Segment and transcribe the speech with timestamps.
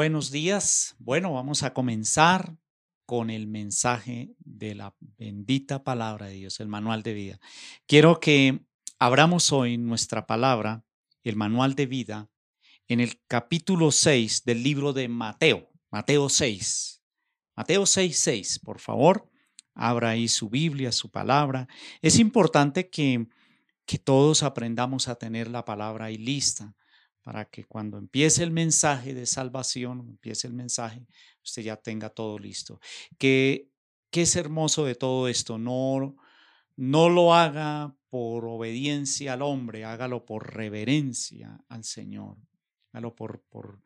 [0.00, 0.96] Buenos días.
[0.98, 2.56] Bueno, vamos a comenzar
[3.04, 7.40] con el mensaje de la bendita palabra de Dios, el manual de vida.
[7.86, 8.64] Quiero que
[8.98, 10.86] abramos hoy nuestra palabra,
[11.22, 12.30] el manual de vida,
[12.88, 17.02] en el capítulo 6 del libro de Mateo, Mateo 6.
[17.54, 19.30] Mateo 6, 6, por favor,
[19.74, 21.68] abra ahí su Biblia, su palabra.
[22.00, 23.26] Es importante que,
[23.84, 26.74] que todos aprendamos a tener la palabra ahí lista
[27.22, 31.06] para que cuando empiece el mensaje de salvación, empiece el mensaje,
[31.42, 32.80] usted ya tenga todo listo.
[33.18, 33.68] Que,
[34.10, 36.16] qué es hermoso de todo esto, no,
[36.76, 42.36] no lo haga por obediencia al hombre, hágalo por reverencia al Señor,
[42.92, 43.80] hágalo por, por,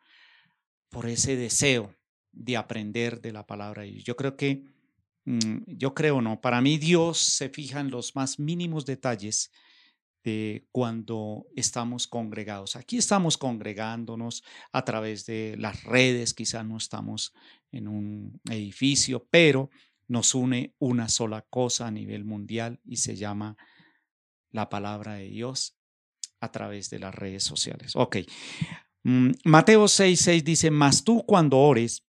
[0.88, 1.94] por ese deseo
[2.32, 4.04] de aprender de la palabra de Dios.
[4.04, 4.64] Yo creo que,
[5.24, 9.50] mm, yo creo no, para mí Dios se fija en los más mínimos detalles
[10.72, 12.76] cuando estamos congregados.
[12.76, 17.34] Aquí estamos congregándonos a través de las redes, quizás no estamos
[17.70, 19.70] en un edificio, pero
[20.08, 23.56] nos une una sola cosa a nivel mundial y se llama
[24.50, 25.76] la palabra de Dios
[26.40, 27.94] a través de las redes sociales.
[27.94, 28.18] Ok.
[29.02, 32.06] Mm, Mateo 6, 6 dice, mas tú cuando ores,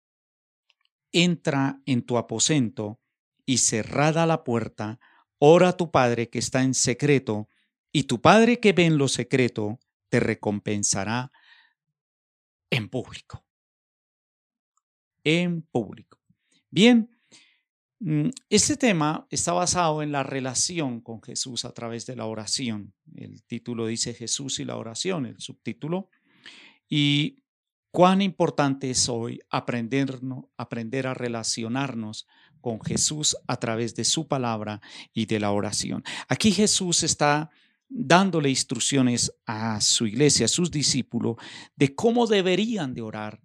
[1.11, 3.01] entra en tu aposento
[3.45, 4.99] y cerrada la puerta,
[5.37, 7.49] ora a tu Padre que está en secreto
[7.95, 9.79] y tu Padre que ve en lo secreto
[10.09, 11.31] te recompensará
[12.69, 13.45] en público.
[15.23, 16.19] En público.
[16.69, 17.09] Bien,
[18.49, 22.93] este tema está basado en la relación con Jesús a través de la oración.
[23.15, 26.09] El título dice Jesús y la oración, el subtítulo.
[26.89, 27.43] Y
[27.91, 30.19] cuán importante es hoy aprender,
[30.57, 32.27] aprender a relacionarnos
[32.59, 34.81] con Jesús a través de su palabra
[35.13, 36.03] y de la oración.
[36.27, 37.51] Aquí Jesús está
[37.89, 41.35] dándole instrucciones a su iglesia, a sus discípulos,
[41.75, 43.41] de cómo deberían de orar.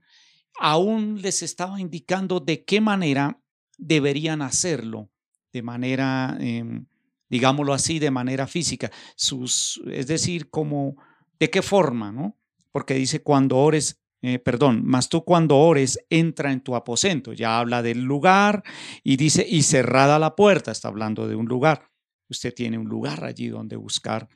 [0.58, 3.40] Aún les estaba indicando de qué manera
[3.78, 5.10] deberían hacerlo,
[5.52, 6.86] de manera, em,
[7.28, 10.96] digámoslo así, de manera física, sus, es decir, como,
[11.38, 12.36] de qué forma, ¿no?
[12.72, 17.58] Porque dice, cuando ores, eh, perdón, mas tú cuando ores, entra en tu aposento, ya
[17.58, 18.62] habla del lugar
[19.02, 21.89] y dice, y cerrada la puerta, está hablando de un lugar
[22.30, 24.28] usted tiene un lugar allí donde buscar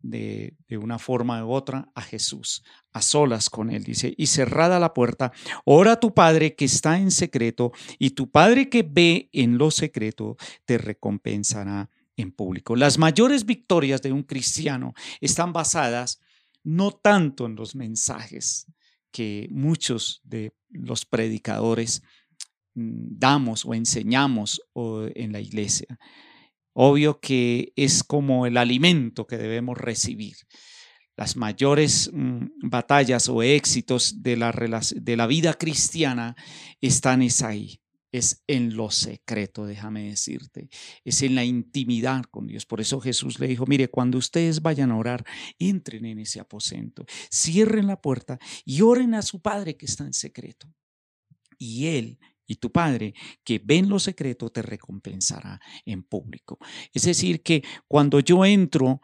[0.00, 2.62] de, una forma u otra a Jesús,
[2.92, 3.84] a solas con Él.
[3.84, 5.32] Dice, y cerrada la puerta,
[5.64, 9.70] ora a tu Padre que está en secreto, y tu Padre que ve en lo
[9.70, 12.76] secreto te recompensará en público.
[12.76, 16.20] Las mayores victorias de un cristiano están basadas
[16.64, 18.66] no tanto en los mensajes
[19.10, 22.02] que muchos de los predicadores
[22.74, 25.98] mm, damos o enseñamos en la iglesia,
[26.80, 30.36] Obvio que es como el alimento que debemos recibir.
[31.16, 36.36] Las mayores mm, batallas o éxitos de la, vida cristiana
[36.80, 37.80] están es ahí,
[38.12, 40.68] es en lo secreto, déjame decirte,
[41.04, 42.64] es en la intimidad con Dios.
[42.64, 45.24] Por eso Jesús le dijo, mire, cuando ustedes vayan a orar,
[45.58, 50.12] entren en ese aposento, cierren la puerta y oren a su Padre que está en
[50.12, 50.72] secreto.
[51.58, 53.14] Y Él y tu Padre,
[53.44, 56.58] que ve en lo secreto, te recompensará en público.
[56.92, 59.00] Es decir, que cuando yo entro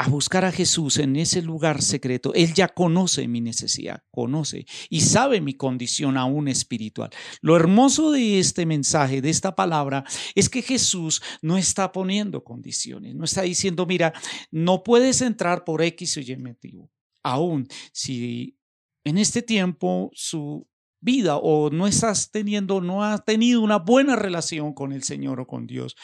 [0.00, 5.00] a buscar a Jesús en ese lugar secreto, Él ya conoce mi necesidad, conoce y
[5.00, 7.10] sabe mi condición aún espiritual.
[7.40, 10.04] Lo hermoso de este mensaje, de esta palabra,
[10.36, 14.12] es que Jesús no está poniendo condiciones, no está diciendo, mira,
[14.52, 16.92] no puedes entrar por X o Y motivo.
[17.24, 18.56] Aún si
[19.02, 20.68] en este tiempo su
[21.00, 25.46] vida o no estás teniendo, no has tenido una buena relación con el Señor o
[25.46, 25.96] con Dios.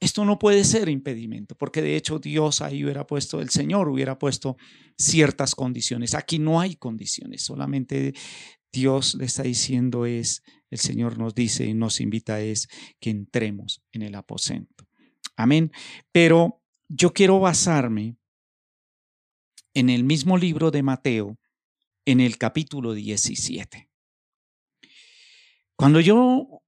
[0.00, 4.18] Esto no puede ser impedimento, porque de hecho Dios ahí hubiera puesto, el Señor hubiera
[4.18, 4.56] puesto
[4.96, 6.14] ciertas condiciones.
[6.14, 8.14] Aquí no hay condiciones, solamente
[8.72, 12.68] Dios le está diciendo es, el Señor nos dice y nos invita es
[12.98, 14.86] que entremos en el aposento.
[15.36, 15.70] Amén.
[16.12, 18.16] Pero yo quiero basarme
[19.74, 21.38] en el mismo libro de Mateo,
[22.04, 23.89] en el capítulo 17.
[25.80, 26.60] Cuando yo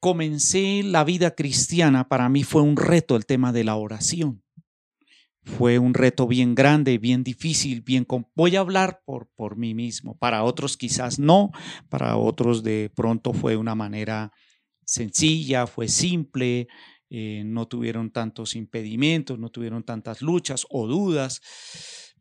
[0.00, 4.42] comencé la vida cristiana, para mí fue un reto el tema de la oración.
[5.44, 8.08] Fue un reto bien grande, bien difícil, bien...
[8.34, 10.18] Voy a hablar por, por mí mismo.
[10.18, 11.52] Para otros quizás no,
[11.88, 14.32] para otros de pronto fue una manera
[14.84, 16.66] sencilla, fue simple,
[17.10, 21.40] eh, no tuvieron tantos impedimentos, no tuvieron tantas luchas o dudas,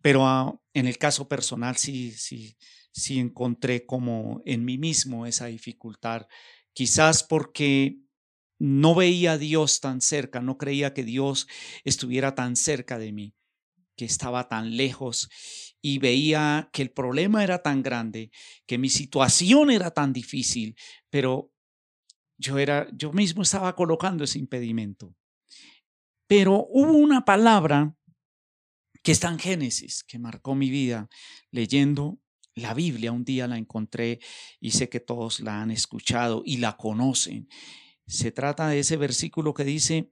[0.03, 2.55] pero ah, en el caso personal sí, sí,
[2.97, 6.27] si encontré como en mí mismo esa dificultad,
[6.73, 7.99] quizás porque
[8.59, 11.47] no veía a Dios tan cerca, no creía que Dios
[11.83, 13.33] estuviera tan cerca de mí.
[13.95, 15.27] que estaba tan lejos
[15.81, 18.29] y veía que el problema era tan grande,
[18.67, 20.75] que mi situación era tan difícil,
[21.09, 21.51] pero
[22.37, 25.15] yo era yo mismo estaba colocando ese impedimento.
[26.27, 27.95] Pero hubo una palabra
[29.01, 31.09] que está en Génesis, que marcó mi vida
[31.49, 32.19] leyendo
[32.57, 33.11] la Biblia.
[33.11, 34.19] Un día la encontré
[34.59, 37.47] y sé que todos la han escuchado y la conocen.
[38.05, 40.11] Se trata de ese versículo que dice,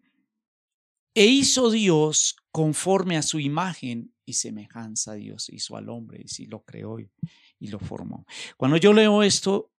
[1.13, 6.45] e hizo Dios conforme a su imagen y semejanza Dios hizo al hombre y si
[6.45, 7.09] lo creó y,
[7.59, 8.25] y lo formó.
[8.57, 9.71] Cuando yo leo esto,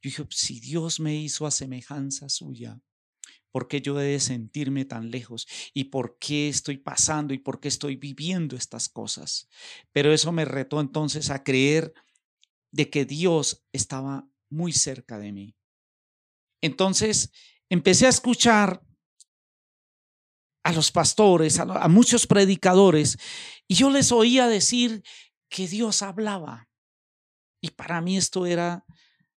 [0.00, 2.80] yo dije, si Dios me hizo a semejanza suya,
[3.50, 5.46] ¿por qué yo he de sentirme tan lejos?
[5.72, 9.48] ¿Y por qué estoy pasando y por qué estoy viviendo estas cosas?
[9.92, 11.94] Pero eso me retó entonces a creer
[12.74, 15.56] de que Dios estaba muy cerca de mí.
[16.60, 17.30] Entonces
[17.68, 18.82] empecé a escuchar
[20.64, 23.16] a los pastores, a, muchos predicadores,
[23.68, 25.04] y yo les oía decir
[25.48, 26.68] que Dios hablaba.
[27.60, 28.84] Y para mí esto era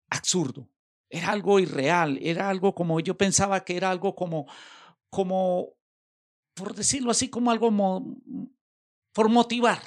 [0.10, 0.70] absurdo,
[1.10, 4.46] era algo irreal, era algo como yo pensaba que era algo como,
[5.10, 5.74] como,
[6.54, 7.70] por decirlo así, como algo
[9.12, 9.82] por motivar,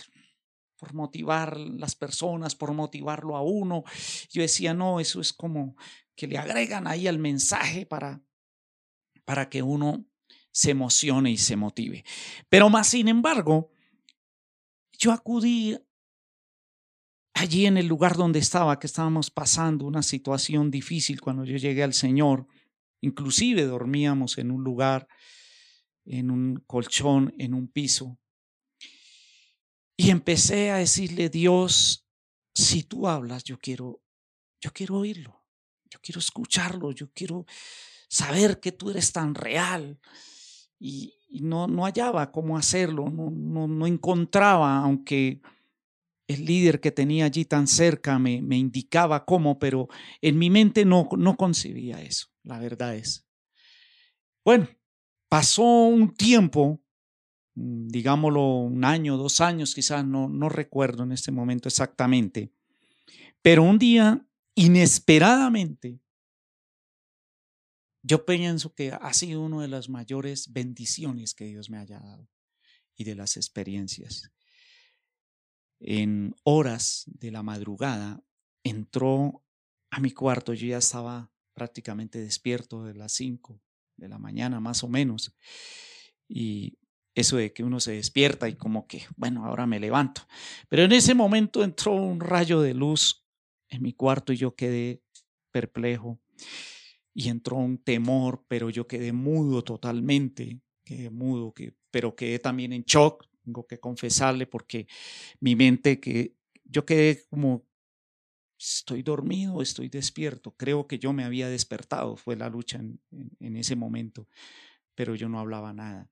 [0.79, 3.85] por motivar las personas, por motivarlo a uno.
[4.31, 5.77] Yo decía, no, eso es como
[6.15, 8.23] que le agregan ahí al mensaje para,
[9.25, 10.07] para que uno
[10.53, 12.05] se emocione y se motive.
[12.49, 13.71] Pero más sin embargo,
[14.93, 15.79] yo acudí
[17.35, 21.83] allí en el lugar donde estaba, que estábamos pasando una situación difícil cuando yo llegué
[21.83, 22.47] al Señor.
[23.01, 25.07] Inclusive dormíamos en un lugar,
[26.05, 28.19] en un colchón, en un piso.
[30.01, 32.07] Y empecé a decirle, Dios,
[32.55, 34.01] si tú hablas, yo quiero,
[34.61, 35.45] yo quiero oírlo,
[35.91, 37.47] yo quiero escucharlo, yo quiero
[38.09, 39.99] saber que tú eres tan real,
[40.79, 45.41] y, no, no, hallaba cómo hacerlo, no, no, no, encontraba, aunque
[46.29, 49.89] el líder que tenía allí tan cerca me, me indicaba cómo, pero
[50.23, 53.27] en mi mente no, no concebía eso, la verdad es.
[54.45, 54.69] Bueno,
[55.29, 56.81] pasó un tiempo,
[57.59, 62.53] digámoslo un año, dos años, quizás no, no recuerdo en este momento exactamente,
[63.43, 66.01] pero un día, inesperadamente,
[68.03, 72.29] yo pienso que ha sido una de las mayores bendiciones que Dios me haya dado
[72.97, 74.31] y de las experiencias.
[75.81, 78.23] En horas de la madrugada
[78.63, 79.45] entró
[79.91, 83.61] a mi cuarto, yo ya estaba prácticamente despierto de las 5
[83.97, 85.35] de la mañana más o menos.
[86.29, 86.78] Y
[87.19, 90.23] eso de que uno se despierta y como que, bueno, ahora me levanto.
[90.69, 93.25] Pero en ese momento entró un rayo de luz
[93.69, 95.03] en mi cuarto y yo quedé
[95.51, 96.21] perplejo
[97.15, 102.73] y entró un temor, pero yo quedé mudo totalmente, quedé mudo, que, pero quedé también
[102.73, 104.87] en shock, tengo que confesarle, porque
[105.41, 107.67] mi mente, que yo quedé como,
[108.59, 113.01] estoy dormido, estoy despierto, creo que yo me había despertado, fue la lucha en,
[113.41, 114.29] en ese momento,
[114.95, 116.09] pero yo no hablaba nada.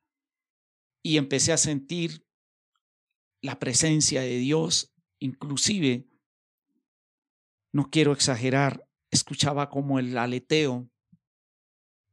[1.06, 2.26] Y empecé a sentir
[3.40, 6.08] la presencia de Dios, inclusive,
[7.72, 10.90] no quiero exagerar, escuchaba como el aleteo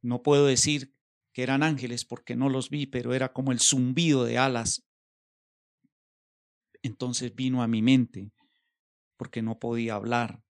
[0.03, 0.93] no puedo decir
[1.33, 4.85] que eran ángeles porque no los vi, pero era como el zumbido de alas.
[6.83, 8.31] Entonces vino a mi mente
[9.17, 10.43] porque no podía hablar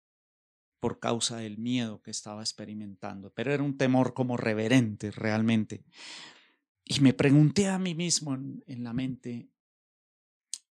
[0.80, 5.84] por causa del miedo que estaba experimentando, pero era un temor como reverente realmente.
[6.90, 9.48] Y me pregunté a mí mismo en, la mente,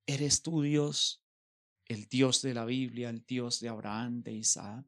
[0.05, 1.22] ¿eres tú Dios,
[1.88, 4.86] el Dios de la Biblia, el Dios de Abraham, de Isaac?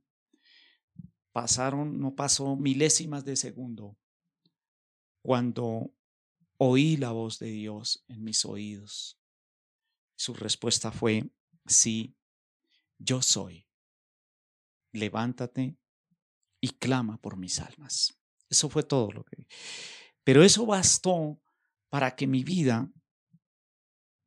[1.33, 3.97] pasaron, no pasó milésimas de segundo
[5.21, 5.93] cuando
[6.55, 9.19] oí la voz de Dios en mis oídos.
[10.15, 11.29] Su respuesta fue,
[11.65, 12.15] sí,
[12.97, 13.67] yo soy.
[14.93, 15.77] Levántate
[16.61, 18.17] y clama por mis almas.
[18.49, 19.45] Eso fue todo lo que...
[20.27, 21.39] Pero eso bastó
[21.87, 22.91] para que mi vida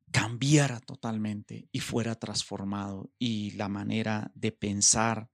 [0.09, 5.29] cambiara totalmente y fuera transformado y la manera de pensar,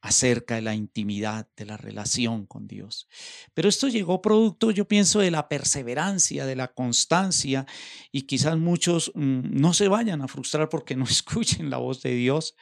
[0.00, 3.08] acerca de la intimidad, de la relación con Dios.
[3.52, 7.66] Pero esto llegó producto, yo pienso, de la perseverancia, de la constancia,
[8.12, 12.14] y quizás muchos mm, no se vayan a frustrar porque no escuchen la voz de
[12.14, 12.54] Dios.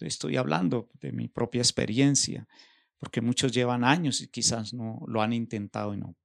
[0.00, 2.48] Estoy hablando de mi propia experiencia,
[2.98, 6.16] porque muchos llevan años y quizás no lo han intentado y no.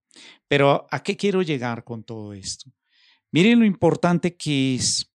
[0.47, 2.71] Pero ¿a qué quiero llegar con todo esto?
[3.31, 5.12] Miren lo importante que es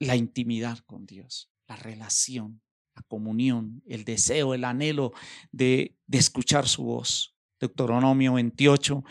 [0.00, 2.60] la intimidad con Dios, la relación
[3.06, 5.12] comunión, el deseo, el anhelo
[5.52, 7.34] de, de escuchar su voz.
[7.60, 9.04] Deuteronomio 28,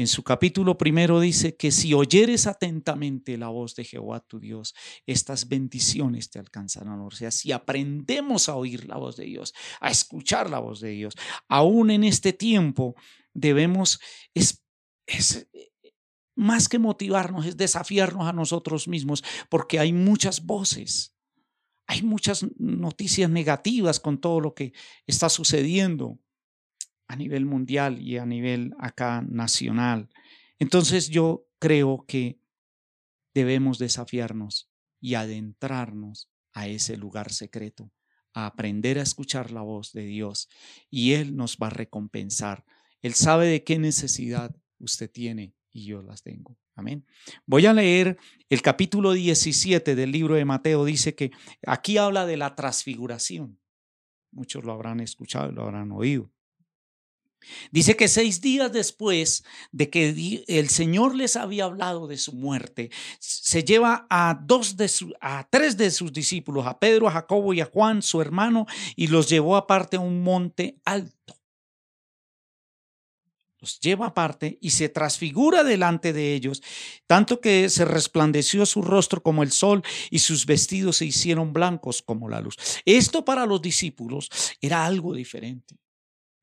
[0.00, 4.72] en su capítulo primero dice que si oyeres atentamente la voz de Jehová tu Dios,
[5.06, 7.00] estas bendiciones te alcanzarán.
[7.00, 10.90] O sea, si aprendemos a oír la voz de Dios, a escuchar la voz de
[10.90, 11.14] Dios,
[11.48, 12.94] aún en este tiempo
[13.34, 13.98] debemos,
[14.34, 14.62] es,
[15.04, 15.48] es
[16.36, 21.16] más que motivarnos, es desafiarnos a nosotros mismos, porque hay muchas voces.
[21.88, 24.72] Hay muchas noticias negativas con todo lo que
[25.08, 26.20] está sucediendo
[27.08, 30.08] a nivel mundial y a nivel acá nacional.
[30.58, 32.38] Entonces yo creo que
[33.34, 37.90] debemos desafiarnos y adentrarnos a ese lugar secreto,
[38.34, 40.48] a aprender a escuchar la voz de Dios
[40.90, 42.64] y Él nos va a recompensar.
[43.00, 46.58] Él sabe de qué necesidad usted tiene y yo las tengo.
[46.74, 47.06] Amén.
[47.46, 50.84] Voy a leer el capítulo 17 del libro de Mateo.
[50.84, 51.30] Dice que
[51.66, 53.58] aquí habla de la transfiguración.
[54.30, 56.30] Muchos lo habrán escuchado y lo habrán oído.
[57.70, 62.90] Dice que seis días después de que el Señor les había hablado de su muerte,
[63.18, 64.90] se lleva a dos de
[65.20, 68.66] a tres de sus discípulos, a Pedro, a Jacobo y a Juan, su hermano,
[68.96, 71.38] y los llevó aparte a un monte alto.
[73.60, 76.62] Los lleva aparte y se transfigura delante de ellos,
[77.08, 82.00] tanto que se resplandeció su rostro como el sol y sus vestidos se hicieron blancos
[82.00, 82.54] como la luz.
[82.84, 84.30] Esto para los discípulos
[84.60, 85.76] era algo diferente.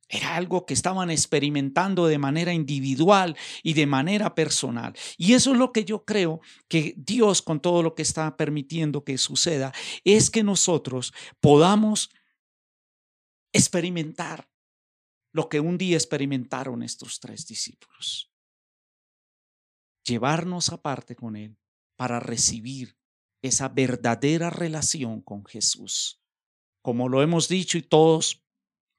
[0.07, 4.95] Era algo que estaban experimentando de manera individual y de manera personal.
[5.17, 9.03] Y eso es lo que yo creo que Dios con todo lo que está permitiendo
[9.03, 12.11] que suceda, es que nosotros podamos
[13.51, 14.47] experimentar
[15.33, 18.31] lo que un día experimentaron estos tres discípulos.
[20.05, 21.57] Llevarnos aparte con Él
[21.97, 22.97] para recibir
[23.41, 26.21] esa verdadera relación con Jesús.
[26.81, 28.44] Como lo hemos dicho y todos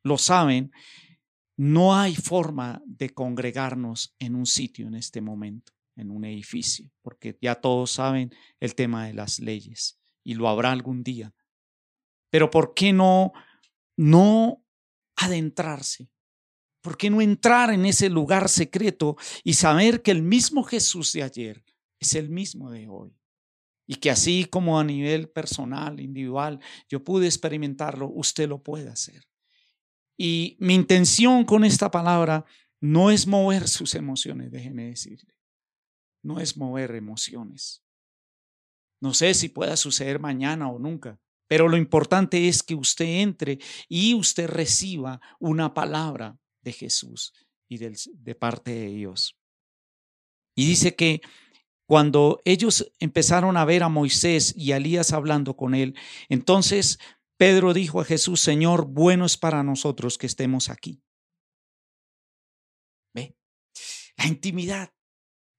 [0.07, 0.71] lo saben,
[1.57, 7.37] no hay forma de congregarnos en un sitio en este momento, en un edificio, porque
[7.41, 11.35] ya todos saben el tema de las leyes y lo habrá algún día.
[12.31, 13.33] Pero ¿por qué no
[13.97, 14.63] no
[15.17, 16.11] adentrarse?
[16.83, 21.25] ¿Por qué no entrar en ese lugar secreto y saber que el mismo Jesús de
[21.25, 21.65] ayer
[21.99, 23.19] es el mismo de hoy?
[23.89, 29.27] Y que así como a nivel personal, individual, yo pude experimentarlo, usted lo puede hacer.
[30.17, 32.45] Y mi intención con esta palabra
[32.81, 35.35] no es mover sus emociones, déjeme decirle.
[36.23, 37.85] No es mover emociones.
[39.01, 43.59] No sé si pueda suceder mañana o nunca, pero lo importante es que usted entre
[43.89, 47.33] y usted reciba una palabra de Jesús
[47.69, 49.37] y de parte de Dios.
[50.57, 51.21] Y dice que
[51.87, 55.95] cuando ellos empezaron a ver a Moisés y a Elías hablando con él,
[56.29, 56.99] entonces
[57.37, 61.03] Pedro dijo a Jesús, Señor, bueno es para nosotros que estemos aquí.
[63.15, 63.37] ¿Ve?
[64.17, 64.95] La intimidad,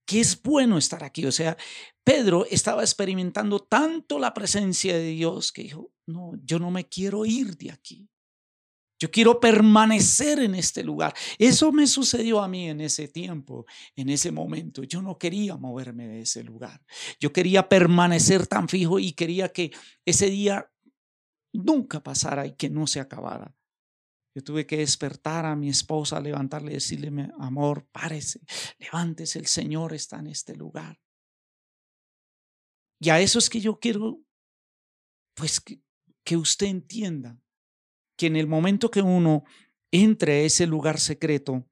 [0.06, 1.24] que es bueno estar aquí.
[1.26, 1.56] O sea,
[2.04, 7.24] Pedro estaba experimentando tanto la presencia de Dios que dijo, no, yo no me quiero
[7.24, 8.08] ir de aquí.
[9.00, 11.14] Yo quiero permanecer en este lugar.
[11.38, 14.82] Eso me sucedió a mí en ese tiempo, en ese momento.
[14.82, 16.84] Yo no quería moverme de ese lugar.
[17.20, 19.70] Yo quería permanecer tan fijo y quería que
[20.04, 20.68] ese día
[21.52, 23.54] nunca pasara y que no se acabara.
[24.34, 28.40] Yo tuve que despertar a mi esposa, levantarle y decirle, amor, párese,
[28.78, 31.00] levántese, el Señor está en este lugar.
[33.00, 34.20] Y a eso es que yo quiero,
[35.34, 35.82] pues, que,
[36.24, 37.40] que usted entienda
[38.16, 39.44] que en el momento que uno
[39.90, 41.68] entre a ese lugar secreto,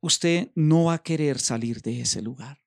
[0.00, 2.63] usted no va a querer salir de ese lugar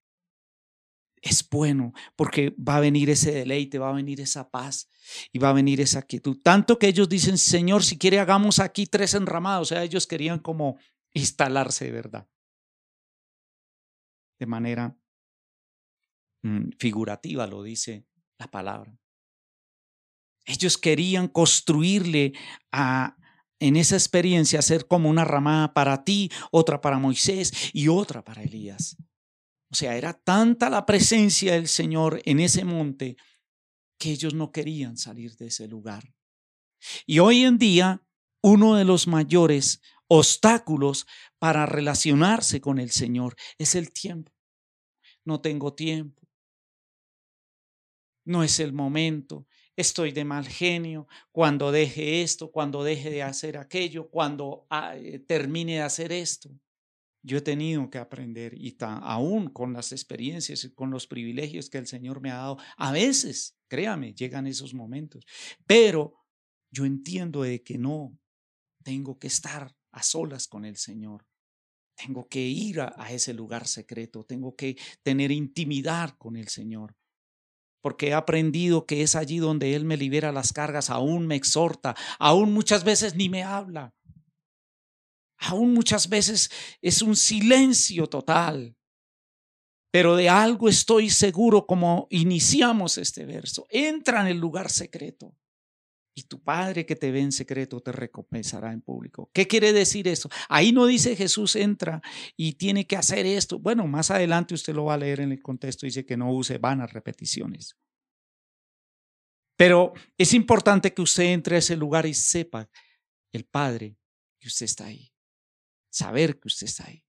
[1.21, 4.89] es bueno porque va a venir ese deleite, va a venir esa paz
[5.31, 6.39] y va a venir esa quietud.
[6.43, 9.71] Tanto que ellos dicen, Señor, si quiere hagamos aquí tres enramados.
[9.71, 10.77] O sea, ellos querían como
[11.13, 12.27] instalarse de verdad.
[14.39, 14.95] De manera
[16.43, 18.05] mm, figurativa lo dice
[18.37, 18.97] la palabra.
[20.45, 22.33] Ellos querían construirle
[22.71, 23.17] a,
[23.59, 28.43] en esa experiencia, hacer como una ramada para ti, otra para Moisés y otra para
[28.43, 28.95] Elías.
[29.69, 33.17] O sea, era tanta la presencia del Señor en ese monte
[33.97, 36.13] que ellos no querían salir de ese lugar.
[37.05, 38.03] Y hoy en día,
[38.41, 41.05] uno de los mayores obstáculos
[41.39, 44.31] para relacionarse con el Señor es el tiempo.
[45.25, 46.27] No tengo tiempo.
[48.25, 49.47] No es el momento.
[49.75, 51.07] Estoy de mal genio.
[51.31, 56.49] Cuando deje esto, cuando deje de hacer aquello, cuando ah, eh, termine de hacer esto.
[57.27, 61.77] Yo he tenido que aprender y aún con las experiencias y con los privilegios que
[61.77, 65.25] el Señor me ha dado, a veces, créame, llegan esos momentos,
[65.65, 66.13] pero
[66.71, 68.17] yo entiendo de que no
[68.81, 71.27] tengo que estar a solas con el Señor.
[71.97, 76.95] Tengo que ir a, ese lugar secreto, tengo que tener intimidad con el Señor
[77.81, 81.95] porque he aprendido que es allí donde Él me libera las cargas, aún me exhorta,
[82.19, 83.93] aún muchas veces ni me habla,
[85.37, 86.49] aún muchas veces
[86.81, 88.75] es un silencio total.
[89.91, 93.65] Pero de algo estoy seguro como iniciamos este verso.
[93.69, 95.35] Entra en el lugar secreto
[96.17, 99.29] y tu Padre que te ve en secreto te recompensará en público.
[99.33, 100.29] ¿Qué quiere decir eso?
[100.49, 102.01] Ahí no dice Jesús entra
[102.35, 103.59] y tiene que hacer esto.
[103.59, 106.57] Bueno, más adelante usted lo va a leer en el contexto, dice que no use
[106.57, 107.77] vanas repeticiones.
[109.55, 112.67] Pero es importante que usted entre a ese lugar y sepa
[113.31, 113.97] el Padre
[114.39, 115.11] que usted está ahí.
[115.97, 117.03] Saber que usted está ahí.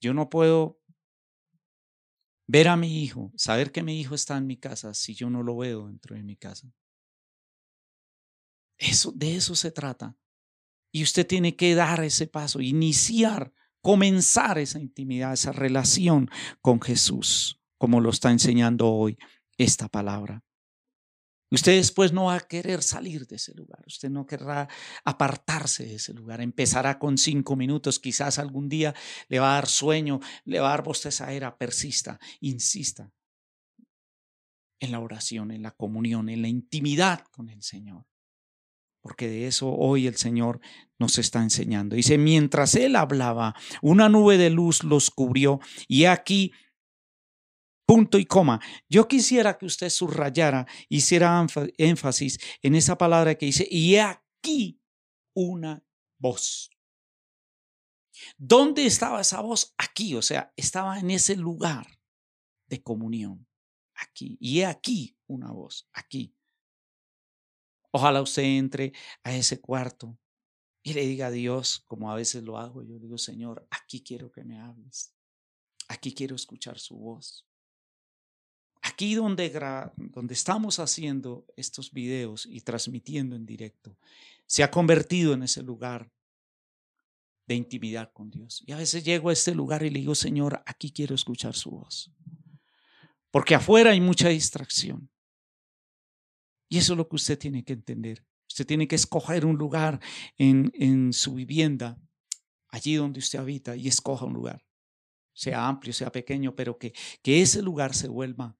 [0.00, 0.80] Yo no puedo
[2.48, 5.42] ver a mi hijo, saber que mi hijo está en mi casa si yo no
[5.42, 6.72] lo veo dentro de mi casa.
[8.78, 10.16] Eso, de eso se trata.
[10.90, 13.52] Y usted tiene que dar ese paso, iniciar,
[13.82, 16.30] comenzar esa intimidad, esa relación
[16.62, 19.18] con Jesús, como lo está enseñando hoy
[19.58, 20.42] esta palabra.
[21.52, 24.68] Usted después no va a querer salir de ese lugar, usted no querrá
[25.04, 28.94] apartarse de ese lugar, empezará con cinco minutos, quizás algún día
[29.28, 33.12] le va a dar sueño, le va a dar bostezadera, persista, insista
[34.80, 38.06] en la oración, en la comunión, en la intimidad con el Señor
[39.02, 40.60] porque de eso hoy el Señor
[40.98, 41.96] nos está enseñando.
[41.96, 46.52] Dice, mientras él hablaba, una nube de luz los cubrió y aquí,
[47.86, 51.46] punto y coma, yo quisiera que usted subrayara, hiciera
[51.76, 54.80] énfasis en esa palabra que dice, y aquí
[55.34, 55.84] una
[56.18, 56.70] voz.
[58.36, 59.74] ¿Dónde estaba esa voz?
[59.78, 61.86] Aquí, o sea, estaba en ese lugar
[62.66, 63.46] de comunión,
[63.94, 64.36] aquí.
[64.40, 66.34] Y aquí una voz, aquí.
[67.90, 70.18] Ojalá usted entre a ese cuarto
[70.82, 74.32] y le diga a Dios, como a veces lo hago, yo digo, Señor, aquí quiero
[74.32, 75.14] que me hables.
[75.88, 77.46] Aquí quiero escuchar su voz.
[78.92, 79.50] Aquí donde,
[79.96, 83.96] donde estamos haciendo estos videos y transmitiendo en directo,
[84.44, 86.12] se ha convertido en ese lugar
[87.46, 88.62] de intimidad con Dios.
[88.66, 91.70] Y a veces llego a este lugar y le digo, Señor, aquí quiero escuchar su
[91.70, 92.12] voz.
[93.30, 95.10] Porque afuera hay mucha distracción.
[96.68, 98.26] Y eso es lo que usted tiene que entender.
[98.46, 100.00] Usted tiene que escoger un lugar
[100.36, 101.98] en, en su vivienda,
[102.68, 104.66] allí donde usted habita, y escoja un lugar,
[105.32, 108.58] sea amplio, sea pequeño, pero que, que ese lugar se vuelva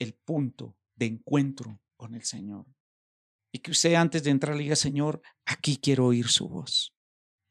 [0.00, 2.66] el punto de encuentro con el Señor.
[3.52, 6.96] Y que usted antes de entrar diga, Señor, aquí quiero oír su voz.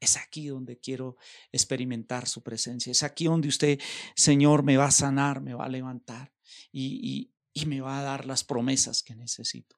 [0.01, 1.17] Es aquí donde quiero
[1.51, 2.91] experimentar su presencia.
[2.91, 3.79] Es aquí donde usted,
[4.15, 6.33] Señor, me va a sanar, me va a levantar.
[6.71, 9.77] Y, y me va a dar las promesas que necesito.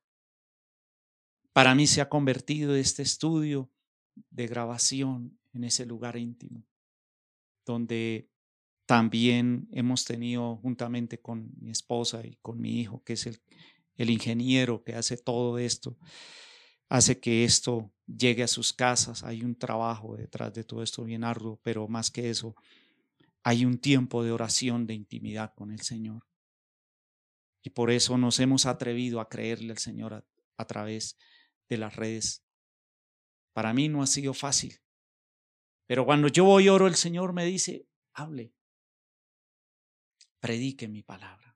[1.54, 3.72] Para mí se ha convertido este estudio
[4.30, 6.66] de grabación en ese lugar íntimo,
[7.66, 8.31] donde
[8.92, 13.42] también hemos tenido juntamente con mi esposa y con mi hijo, que es el,
[13.96, 15.98] el ingeniero que hace todo esto,
[16.90, 19.24] hace que esto llegue a sus casas.
[19.24, 22.54] Hay un trabajo detrás de todo esto bien arduo, pero más que eso,
[23.44, 26.28] hay un tiempo de oración, de intimidad con el Señor.
[27.64, 30.26] Y por eso nos hemos atrevido a creerle al Señor
[30.58, 31.18] a, través
[31.70, 32.44] de las redes.
[33.54, 34.82] Para mí no ha sido fácil.
[35.88, 38.54] Pero cuando yo voy oro, el Señor me dice, hable,
[40.42, 41.56] predique mi palabra.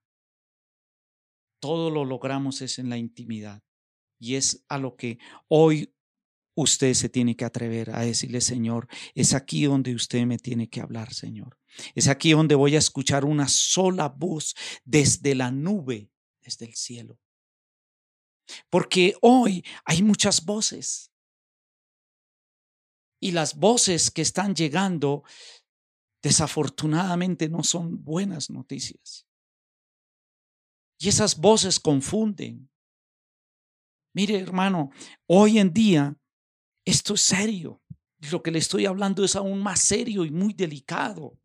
[1.59, 3.61] Todo lo logramos es en la intimidad.
[4.19, 5.17] Y es a lo que
[5.49, 5.93] hoy
[6.55, 10.79] usted se tiene que atrever a decirle, Señor, es aquí donde usted me tiene que
[10.79, 11.59] hablar, Señor.
[11.93, 16.09] Es aquí donde voy a escuchar una sola voz desde la nube,
[16.41, 17.19] desde el cielo.
[18.69, 21.11] Porque hoy hay muchas voces.
[23.19, 25.23] Y las voces que están llegando,
[26.25, 29.27] desafortunadamente, no son buenas noticias.
[30.97, 32.67] Y esas voces confunden.
[34.11, 34.89] Mire, hermano,
[35.27, 36.17] hoy en día
[36.83, 37.79] esto es serio.
[38.31, 41.39] Lo que le estoy hablando es aún más serio y muy delicado.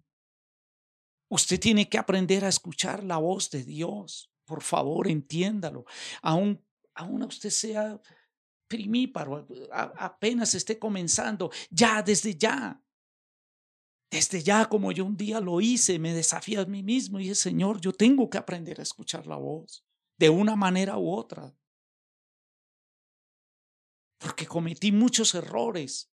[1.29, 4.33] Usted tiene que aprender a escuchar la voz de Dios.
[4.47, 5.85] Por favor, entiéndalo.
[6.23, 6.65] Aún,
[6.95, 8.01] aún usted sea
[8.67, 9.47] primíparo,
[9.99, 12.83] apenas esté comenzando, ya desde ya.
[14.11, 17.37] Desde ya, como yo un día lo hice, me desafío a mí mismo y dije,
[17.37, 19.85] Señor, yo tengo que aprender a escuchar la voz
[20.19, 21.55] de una manera u otra
[24.21, 26.10] porque cometí muchos errores.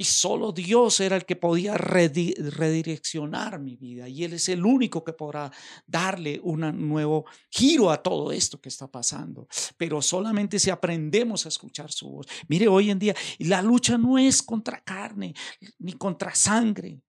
[0.00, 4.08] Y solo Dios era el que podía redireccionar mi vida.
[4.08, 5.50] Y Él es el único que podrá
[5.88, 9.48] darle un nuevo giro a todo esto que está pasando.
[9.76, 12.28] Pero solamente si aprendemos a escuchar su voz.
[12.46, 15.34] Mire, hoy en día la lucha no es contra carne
[15.80, 17.02] ni contra sangre.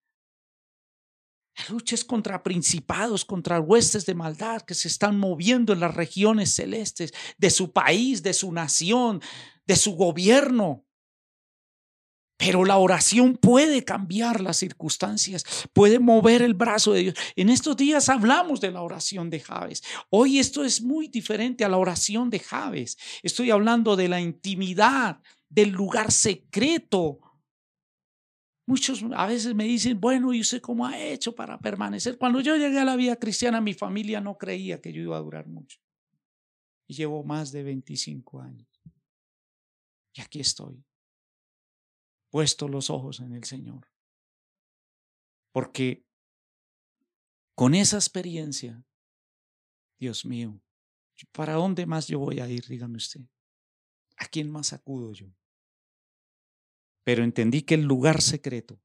[1.60, 5.94] La lucha es contra principados, contra huestes de maldad que se están moviendo en las
[5.94, 9.22] regiones celestes de su país, de su nación,
[9.68, 10.88] de su gobierno.
[12.40, 17.16] Pero la oración puede cambiar las circunstancias, puede mover el brazo de Dios.
[17.36, 19.84] En estos días hablamos de la oración de Javes.
[20.10, 22.98] Hoy esto es muy diferente a la oración de Javes.
[23.24, 27.20] Estoy hablando de la intimidad, del lugar secreto.
[28.66, 32.18] Muchos a veces me dicen, bueno, ¿y usted cómo ha hecho para permanecer?
[32.18, 35.22] Cuando yo llegué a la vida cristiana, mi familia no creía que yo iba a
[35.22, 35.78] durar mucho.
[36.88, 38.82] Y llevo más de 25 años.
[40.14, 40.86] Y aquí estoy
[42.30, 43.88] puesto los ojos en el Señor.
[45.52, 46.06] Porque
[47.56, 48.86] con esa experiencia,
[50.00, 50.62] Dios mío,
[51.32, 52.66] ¿para dónde más yo voy a ir?
[52.68, 53.22] Dígame usted.
[54.18, 55.28] ¿A quién más acudo yo?
[57.04, 58.80] Pero entendí que el lugar secreto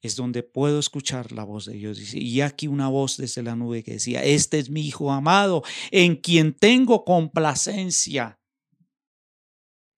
[0.00, 2.14] es donde puedo escuchar la voz de Dios.
[2.14, 6.16] Y aquí una voz desde la nube que decía, este es mi Hijo amado, en
[6.16, 8.40] quien tengo complacencia.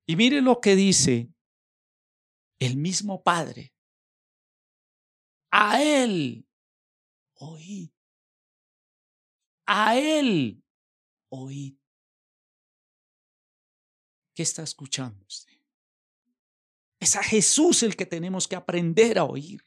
[0.07, 1.31] Y mire lo que dice
[2.61, 3.75] el mismo Padre.
[5.51, 6.47] A Él
[7.35, 7.91] oíd.
[9.67, 10.63] A Él
[11.31, 11.77] oíd.
[14.35, 15.59] ¿Qué está escuchando usted?
[17.01, 19.65] Es a Jesús el que tenemos que aprender a oír.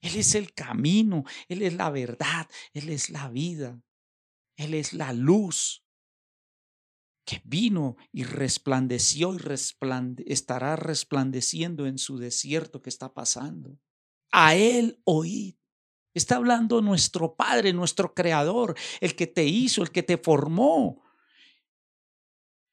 [0.00, 3.80] Él es el camino, Él es la verdad, Él es la vida,
[4.56, 5.87] Él es la luz
[7.28, 13.78] que vino y resplandeció y estará resplandeciendo en su desierto que está pasando.
[14.32, 15.56] A Él oíd.
[16.14, 21.02] Está hablando nuestro Padre, nuestro Creador, el que te hizo, el que te formó,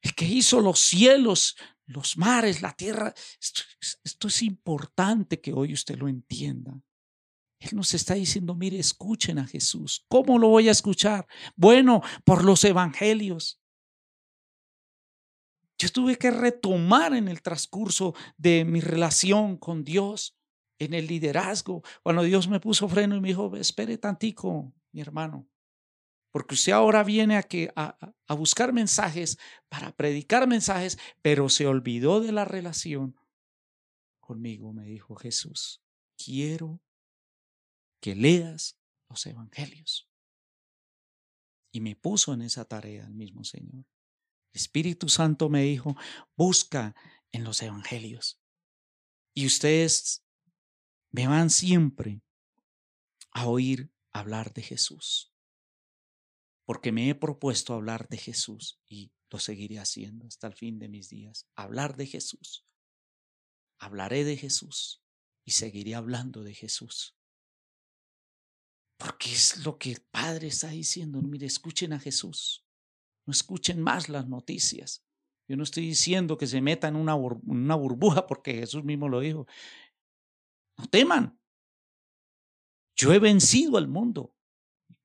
[0.00, 3.12] el que hizo los cielos, los mares, la tierra.
[3.38, 3.60] Esto,
[4.04, 6.80] esto es importante que hoy usted lo entienda.
[7.58, 10.06] Él nos está diciendo, mire, escuchen a Jesús.
[10.08, 11.26] ¿Cómo lo voy a escuchar?
[11.56, 13.60] Bueno, por los evangelios.
[15.78, 20.36] Yo tuve que retomar en el transcurso de mi relación con Dios,
[20.78, 25.48] en el liderazgo, cuando Dios me puso freno y me dijo, espere tantico, mi hermano,
[26.30, 31.66] porque usted ahora viene a, que, a, a buscar mensajes para predicar mensajes, pero se
[31.66, 33.16] olvidó de la relación
[34.20, 35.82] conmigo, me dijo Jesús.
[36.22, 36.82] Quiero
[38.00, 40.10] que leas los evangelios.
[41.72, 43.86] Y me puso en esa tarea el mismo Señor.
[44.56, 45.96] Espíritu Santo me dijo,
[46.36, 46.94] busca
[47.32, 48.40] en los evangelios.
[49.34, 50.24] Y ustedes
[51.10, 52.22] me van siempre
[53.32, 55.32] a oír hablar de Jesús.
[56.64, 60.88] Porque me he propuesto hablar de Jesús y lo seguiré haciendo hasta el fin de
[60.88, 61.46] mis días.
[61.54, 62.66] Hablar de Jesús.
[63.78, 65.02] Hablaré de Jesús
[65.44, 67.16] y seguiré hablando de Jesús.
[68.96, 71.20] Porque es lo que el Padre está diciendo.
[71.22, 72.65] Mire, escuchen a Jesús.
[73.26, 75.04] No escuchen más las noticias.
[75.48, 79.20] Yo no estoy diciendo que se metan en una, una burbuja porque Jesús mismo lo
[79.20, 79.46] dijo.
[80.78, 81.38] No teman.
[82.96, 84.34] Yo he vencido al mundo.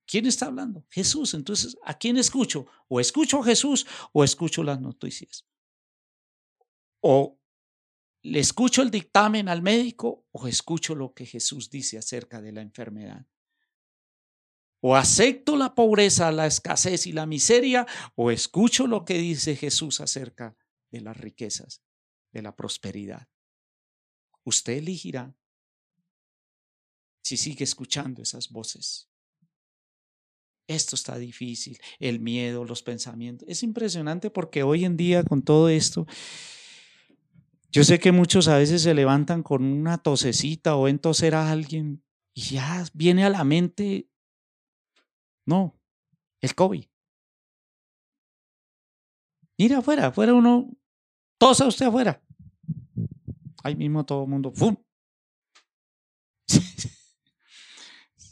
[0.05, 0.85] ¿Quién está hablando?
[0.89, 1.33] Jesús.
[1.33, 2.65] Entonces, ¿a quién escucho?
[2.87, 5.45] O escucho a Jesús o escucho las noticias.
[7.01, 7.39] O
[8.23, 12.61] le escucho el dictamen al médico o escucho lo que Jesús dice acerca de la
[12.61, 13.25] enfermedad.
[14.81, 20.01] O acepto la pobreza, la escasez y la miseria, o escucho lo que dice Jesús
[20.01, 20.57] acerca
[20.89, 21.81] de las riquezas,
[22.31, 23.27] de la prosperidad.
[24.43, 25.35] Usted elegirá
[27.23, 29.07] si sigue escuchando esas voces.
[30.67, 33.47] Esto está difícil, el miedo, los pensamientos.
[33.49, 36.07] Es impresionante porque hoy en día con todo esto,
[37.71, 41.51] yo sé que muchos a veces se levantan con una tosecita o en toser a
[41.51, 44.09] alguien y ya viene a la mente
[45.51, 45.77] no,
[46.39, 46.85] el COVID.
[49.57, 50.71] Mira afuera, afuera uno,
[51.37, 52.23] tosa usted afuera.
[53.63, 54.75] Ahí mismo todo el mundo, ¡fum!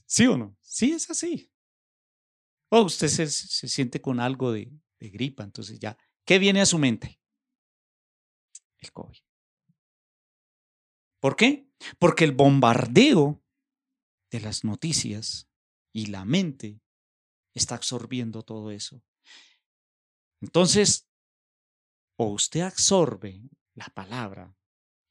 [0.05, 0.57] ¿Sí o no?
[0.61, 1.51] Sí, es así.
[2.71, 6.79] O usted se, se siente con algo de gripa, entonces ya, ¿qué viene a su
[6.79, 7.19] mente?
[8.79, 9.19] El COVID.
[11.19, 11.69] ¿Por qué?
[11.99, 13.43] Porque el bombardeo
[14.31, 15.49] de las noticias
[15.91, 16.81] y la mente
[17.59, 19.01] está absorbiendo todo eso.
[20.41, 21.07] Entonces,
[22.17, 23.41] o usted absorbe
[23.75, 24.55] la palabra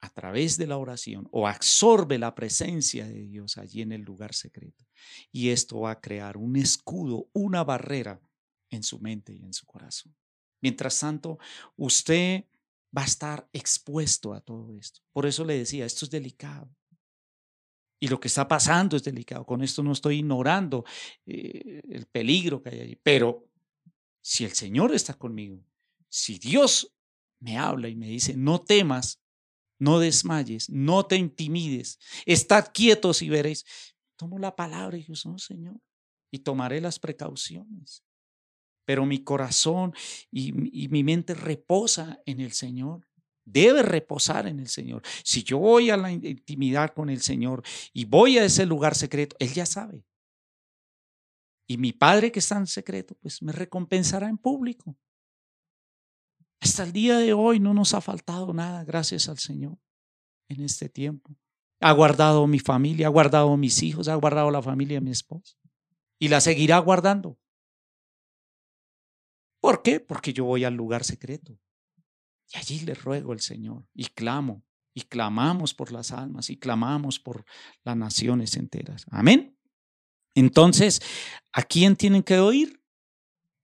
[0.00, 4.34] a través de la oración o absorbe la presencia de Dios allí en el lugar
[4.34, 4.84] secreto.
[5.32, 8.20] Y esto va a crear un escudo, una barrera
[8.70, 10.14] en su mente y en su corazón.
[10.60, 11.38] Mientras tanto,
[11.76, 12.44] usted
[12.96, 15.00] va a estar expuesto a todo esto.
[15.12, 16.68] Por eso le decía, esto es delicado.
[18.00, 19.44] Y lo que está pasando es delicado.
[19.44, 20.84] Con esto no estoy ignorando
[21.26, 22.96] eh, el peligro que hay allí.
[23.02, 23.48] Pero
[24.20, 25.64] si el Señor está conmigo,
[26.08, 26.94] si Dios
[27.40, 29.20] me habla y me dice, no temas,
[29.78, 33.64] no desmayes, no te intimides, estad quietos y veréis.
[34.16, 35.80] Tomo la palabra y digo, no, Señor,
[36.30, 38.04] y tomaré las precauciones.
[38.84, 39.94] Pero mi corazón
[40.30, 43.07] y, y mi mente reposa en el Señor.
[43.50, 45.02] Debe reposar en el Señor.
[45.24, 49.36] Si yo voy a la intimidad con el Señor y voy a ese lugar secreto,
[49.38, 50.04] Él ya sabe.
[51.66, 54.96] Y mi Padre que está en secreto, pues me recompensará en público.
[56.60, 59.78] Hasta el día de hoy no nos ha faltado nada, gracias al Señor,
[60.48, 61.36] en este tiempo.
[61.80, 65.56] Ha guardado mi familia, ha guardado mis hijos, ha guardado la familia de mi esposa.
[66.18, 67.38] Y la seguirá guardando.
[69.60, 70.00] ¿Por qué?
[70.00, 71.58] Porque yo voy al lugar secreto.
[72.58, 77.44] Allí le ruego al Señor y clamo, y clamamos por las almas, y clamamos por
[77.84, 79.06] las naciones enteras.
[79.12, 79.56] Amén.
[80.34, 81.00] Entonces,
[81.52, 82.82] ¿a quién tienen que oír?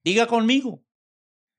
[0.04, 0.84] Diga conmigo,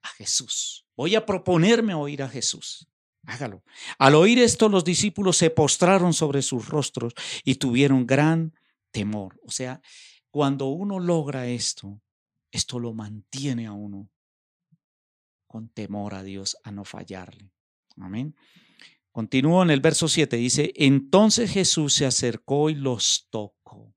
[0.02, 0.86] a Jesús.
[0.96, 2.88] Voy a proponerme oír a Jesús.
[3.26, 3.64] Hágalo.
[3.98, 8.54] Al oír esto, los discípulos se postraron sobre sus rostros y tuvieron gran
[8.92, 9.42] temor.
[9.44, 9.82] O sea,
[10.32, 12.00] cuando uno logra esto,
[12.50, 14.10] esto lo mantiene a uno
[15.56, 17.50] con temor a Dios, a no fallarle.
[17.96, 18.36] Amén.
[19.10, 23.96] Continúo en el verso 7, dice, entonces Jesús se acercó y los tocó.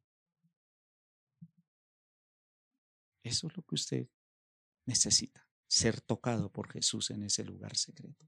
[3.25, 4.07] Eso es lo que usted
[4.87, 8.25] necesita ser tocado por Jesús en ese lugar secreto.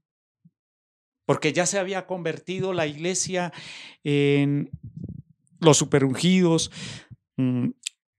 [1.25, 3.53] Porque ya se había convertido la iglesia
[4.03, 4.69] en
[5.61, 6.69] los superungidos,
[7.37, 7.69] mm,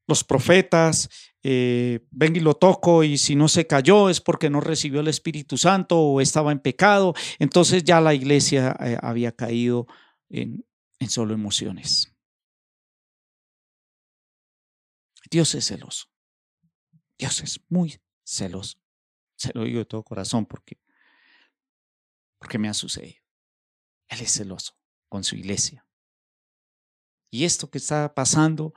[0.07, 1.11] los profetas,
[1.43, 5.09] eh, ven y lo toco y si no se cayó es porque no recibió el
[5.09, 7.15] Espíritu Santo o estaba en pecado.
[7.39, 9.87] Entonces ya la iglesia eh, había caído
[10.29, 10.65] en,
[11.01, 12.15] en solo emociones.
[15.31, 16.07] Dios es celoso.
[17.19, 18.79] Dios es muy celoso.
[19.37, 20.79] Se lo digo de todo corazón porque,
[22.39, 23.21] porque me ha sucedido.
[24.09, 24.75] Él es celoso
[25.09, 25.87] con su iglesia.
[27.31, 28.75] Y esto que está pasando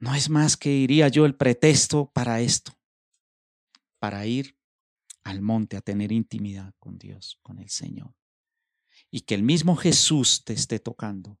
[0.00, 2.72] no es más que, diría yo, el pretexto para esto,
[3.98, 4.56] para ir
[5.22, 8.14] al monte a tener intimidad con Dios, con el Señor.
[9.10, 11.38] Y que el mismo Jesús te esté tocando.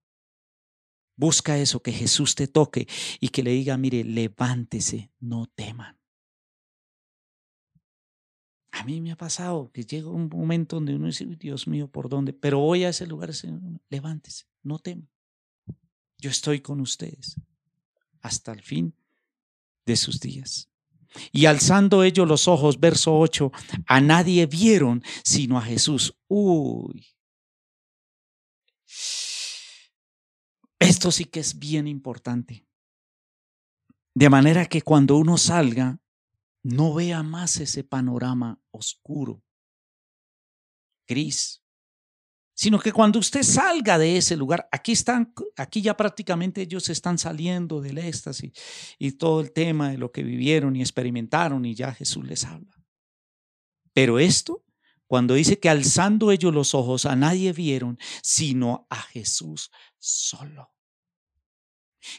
[1.16, 2.86] Busca eso, que Jesús te toque
[3.18, 5.98] y que le diga, mire, levántese, no teman.
[8.72, 12.10] A mí me ha pasado que llega un momento donde uno dice, Dios mío, ¿por
[12.10, 12.34] dónde?
[12.34, 15.08] Pero voy a ese lugar, Señor, levántese, no teman.
[16.18, 17.36] Yo estoy con ustedes
[18.20, 18.94] hasta el fin
[19.86, 20.68] de sus días.
[21.32, 23.50] Y alzando ellos los ojos, verso 8,
[23.86, 26.16] a nadie vieron sino a Jesús.
[26.28, 27.06] Uy.
[30.78, 32.66] Esto sí que es bien importante.
[34.14, 36.00] De manera que cuando uno salga,
[36.62, 39.42] no vea más ese panorama oscuro,
[41.06, 41.62] gris,
[42.60, 47.16] sino que cuando usted salga de ese lugar, aquí están, aquí ya prácticamente ellos están
[47.16, 48.52] saliendo del éxtasis
[48.98, 52.76] y todo el tema de lo que vivieron y experimentaron y ya Jesús les habla.
[53.94, 54.62] Pero esto,
[55.06, 60.70] cuando dice que alzando ellos los ojos a nadie vieron, sino a Jesús solo.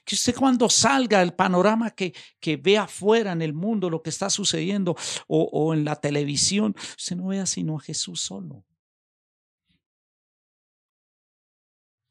[0.04, 4.10] Que usted cuando salga del panorama que, que ve afuera en el mundo lo que
[4.10, 4.96] está sucediendo
[5.28, 8.66] o, o en la televisión, usted no vea sino a Jesús solo.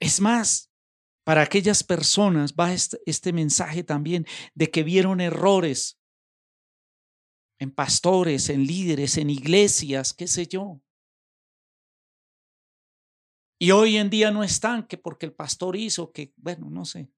[0.00, 0.72] Es más,
[1.24, 6.00] para aquellas personas va este, este, mensaje también de que vieron errores
[7.60, 10.80] en pastores, en líderes, en iglesias, qué sé yo.
[13.60, 17.12] Y hoy en día no están, que porque el pastor hizo, que, bueno, no sé.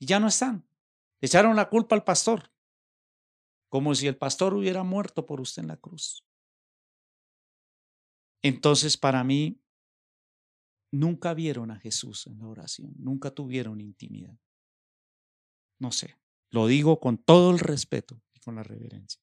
[0.00, 0.66] Y ya no están.
[1.20, 2.50] echaron la culpa al pastor,
[3.68, 6.24] como si el pastor hubiera muerto por usted en la cruz.
[8.42, 9.60] Entonces, para mí,
[10.98, 14.38] nunca vieron a Jesús en la oración, nunca tuvieron intimidad.
[15.78, 16.16] No sé,
[16.50, 19.20] lo digo con todo el respeto y con la reverencia.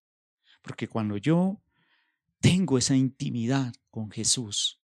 [0.62, 1.62] Porque cuando yo
[2.40, 4.82] tengo esa intimidad con Jesús,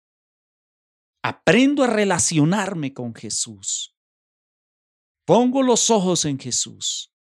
[1.22, 3.96] aprendo a relacionarme con Jesús,
[5.26, 7.12] pongo los ojos en Jesús,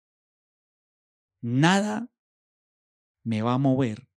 [1.42, 2.12] nada
[3.24, 4.10] me va a mover,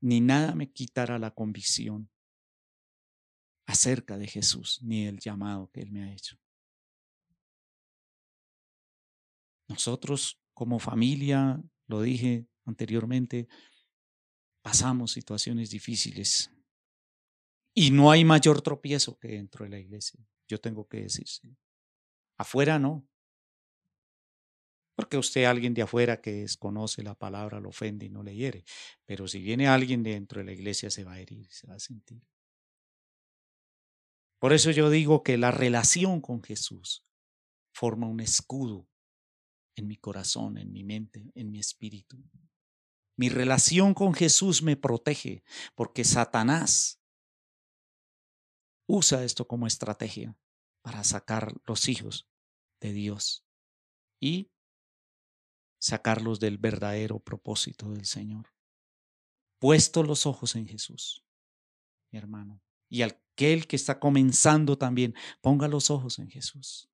[0.00, 2.10] ni nada me quitará la convicción
[3.68, 6.36] acerca de Jesús ni el llamado que Él me ha hecho.
[9.68, 13.46] Nosotros como familia, lo dije anteriormente,
[14.62, 16.50] pasamos situaciones difíciles
[17.74, 20.18] y no hay mayor tropiezo que dentro de la iglesia.
[20.48, 21.54] Yo tengo que decirse.
[22.38, 23.06] Afuera no.
[24.96, 28.64] Porque usted, alguien de afuera que desconoce la palabra, lo ofende y no le hiere.
[29.04, 31.78] Pero si viene alguien dentro de la iglesia, se va a herir, se va a
[31.78, 32.22] sentir.
[34.38, 37.04] Por eso yo digo que la relación con Jesús
[37.72, 38.88] forma un escudo
[39.76, 42.22] en mi corazón, en mi mente, en mi espíritu.
[43.16, 45.42] Mi relación con Jesús me protege
[45.74, 47.00] porque Satanás
[48.86, 50.36] usa esto como estrategia
[50.82, 52.28] para sacar los hijos
[52.80, 53.44] de Dios
[54.20, 54.50] y
[55.80, 58.52] sacarlos del verdadero propósito del Señor.
[59.60, 61.24] Puesto los ojos en Jesús,
[62.12, 66.90] mi hermano, y aquel que está comenzando también, ponga los ojos en Jesús.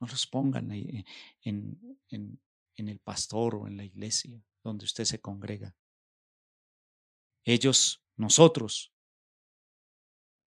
[0.00, 1.04] No los pongan en,
[1.42, 2.40] en,
[2.76, 5.76] en el pastor o en la iglesia donde usted se congrega.
[7.44, 8.92] Ellos, nosotros,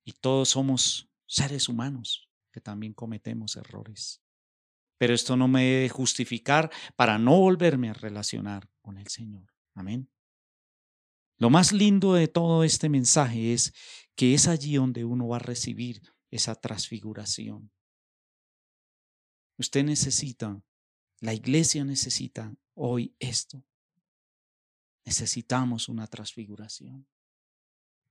[0.05, 4.21] y todos somos seres humanos que también cometemos errores.
[4.97, 9.51] Pero esto no me debe justificar para no volverme a relacionar con el Señor.
[9.73, 10.09] Amén.
[11.37, 13.73] Lo más lindo de todo este mensaje es
[14.15, 16.01] que es allí donde uno va a recibir
[16.31, 17.71] esa transfiguración.
[19.57, 20.61] Usted necesita,
[21.21, 23.63] la iglesia necesita hoy esto.
[25.05, 27.07] Necesitamos una transfiguración.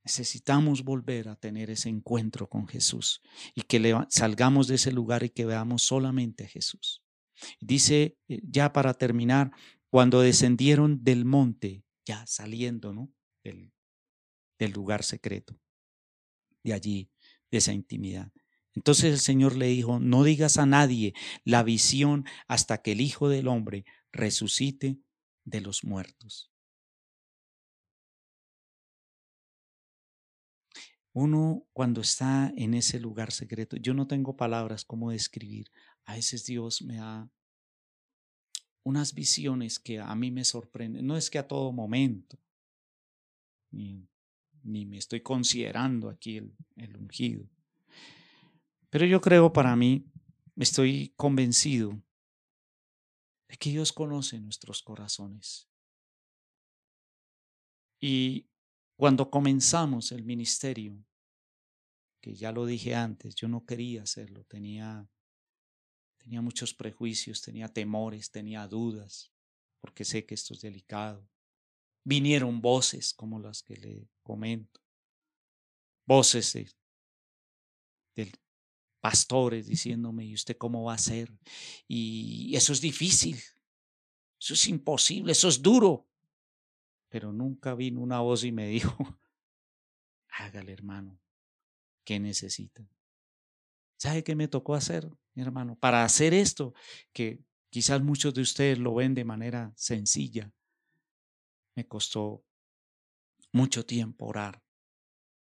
[0.04, 3.22] Necesitamos volver a tener ese encuentro con Jesús
[3.54, 7.02] y que salgamos de ese lugar y que veamos solamente a Jesús.
[7.60, 9.50] Dice, eh, ya para terminar,
[9.88, 13.12] cuando descendieron del monte, ya saliendo ¿no?
[13.42, 13.72] del,
[14.58, 15.58] del lugar secreto,
[16.64, 17.10] de allí,
[17.50, 18.32] de esa intimidad.
[18.74, 23.28] Entonces el Señor le dijo, no digas a nadie la visión hasta que el Hijo
[23.28, 24.98] del Hombre resucite
[25.44, 26.50] de los muertos.
[31.12, 35.70] Uno cuando está en ese lugar secreto, yo no tengo palabras como describir.
[36.06, 37.30] A veces Dios me da
[38.82, 41.06] unas visiones que a mí me sorprenden.
[41.06, 42.36] No es que a todo momento,
[44.64, 47.48] me estoy considerando aquí el, el ungido.
[48.90, 50.06] Pero yo creo para mí,
[50.56, 52.00] estoy convencido
[53.48, 55.68] de que Dios conoce nuestros corazones.
[58.00, 58.48] Y
[58.96, 61.04] cuando comenzamos el ministerio,
[62.20, 65.08] que ya lo dije antes, yo no quería hacerlo, tenía,
[66.18, 69.32] tenía muchos prejuicios, tenía temores, tenía dudas,
[69.80, 71.28] porque sé que esto es delicado.
[72.04, 74.80] Vinieron voces como las que le comento,
[76.06, 76.70] voces de,
[78.14, 78.32] de
[79.00, 81.32] pastores diciéndome, ¿y usted cómo va a hacer?
[81.88, 83.36] Y eso es difícil,
[84.38, 86.06] eso es imposible, eso es duro
[87.14, 88.92] pero nunca vino una voz y me dijo,
[90.30, 91.16] hágale hermano,
[92.02, 92.84] ¿qué necesita?
[93.96, 95.78] ¿Sabe qué me tocó hacer, mi hermano?
[95.78, 96.74] Para hacer esto,
[97.12, 97.38] que
[97.70, 100.52] quizás muchos de ustedes lo ven de manera sencilla,
[101.74, 102.44] me costó
[103.52, 104.62] mucho tiempo orar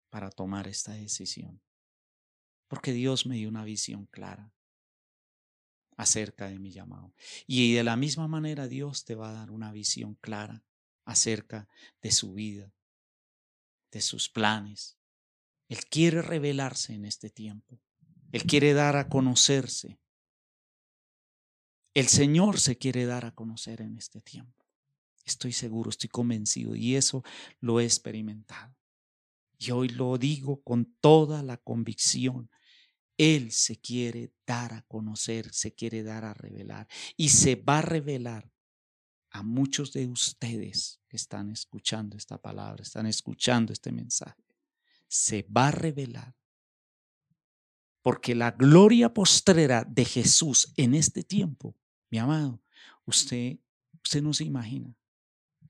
[0.10, 1.62] para tomar esta decisión.
[2.68, 4.54] Porque Dios me dio una visión clara
[5.98, 7.14] acerca de mi llamado.
[7.48, 10.64] Y de la misma manera Dios te va a dar una visión clara
[11.06, 11.68] acerca
[12.02, 12.74] de su vida,
[13.92, 14.98] de sus planes.
[15.70, 17.82] Él quiere revelarse en este tiempo.
[18.32, 20.00] Él quiere dar a conocerse.
[21.94, 24.63] El Señor se quiere dar a conocer en este tiempo.
[25.24, 27.24] Estoy seguro, estoy convencido y eso
[27.60, 28.76] lo he experimentado.
[29.58, 32.50] Y hoy lo digo con toda la convicción.
[33.18, 37.84] Él se quiere dar a conocer, se quiere dar a revelar y se va a
[37.84, 38.52] revelar
[39.30, 44.44] a muchos de ustedes que están escuchando esta palabra, están escuchando este mensaje,
[45.08, 46.36] se va a revelar.
[48.02, 51.76] Porque la gloria postrera de Jesús en este tiempo,
[52.10, 52.62] mi amado,
[53.06, 53.58] usted,
[54.04, 54.94] usted no se imagina,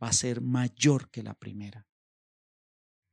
[0.01, 1.87] va a ser mayor que la primera.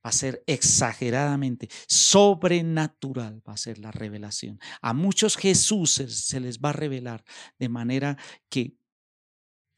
[0.05, 4.59] Va a ser exageradamente sobrenatural, va a ser la revelación.
[4.81, 7.23] A muchos Jesús se les va a revelar
[7.59, 8.17] de manera
[8.49, 8.81] que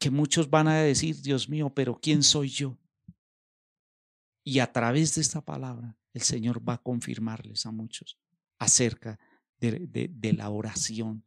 [0.02, 2.76] que muchos van a decir, Dios mío, pero ¿quién soy yo?
[4.42, 8.18] Y a través de esta palabra, el Señor va a confirmarles a muchos
[8.58, 9.20] acerca
[9.60, 11.24] de, de, la oración,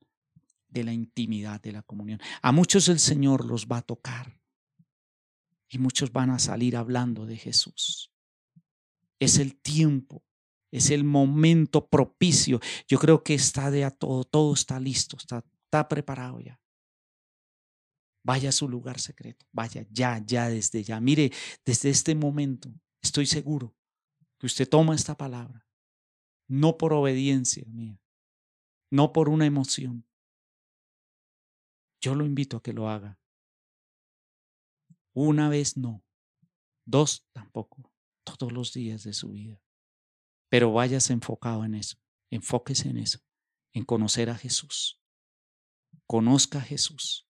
[0.68, 2.20] de la intimidad, de la comunión.
[2.42, 4.38] A muchos el Señor los va a tocar
[5.70, 8.12] y muchos van a salir hablando de Jesús.
[9.20, 10.24] Es el tiempo,
[10.72, 12.60] Es el momento propicio.
[12.86, 15.42] Yo creo que está de a todo, todo está listo, está,
[15.88, 16.60] preparado ya.
[18.24, 21.00] Vaya a su lugar secreto, vaya ya, ya, desde ya.
[21.00, 21.32] Mire,
[21.64, 23.74] desde este momento estoy seguro
[24.38, 25.66] que usted toma esta palabra,
[26.48, 28.02] no por obediencia mía,
[28.92, 30.06] no por una emoción.
[32.02, 33.18] Yo lo invito a que lo haga.
[35.18, 36.04] Una vez no,
[36.86, 37.90] dos tampoco,
[38.26, 39.62] todos los días de su vida.
[40.50, 41.98] Pero váyase enfocado en eso,
[42.30, 43.20] enfóquese en eso,
[43.72, 45.02] en conocer a Jesús.
[46.06, 47.30] Conozca a Jesús.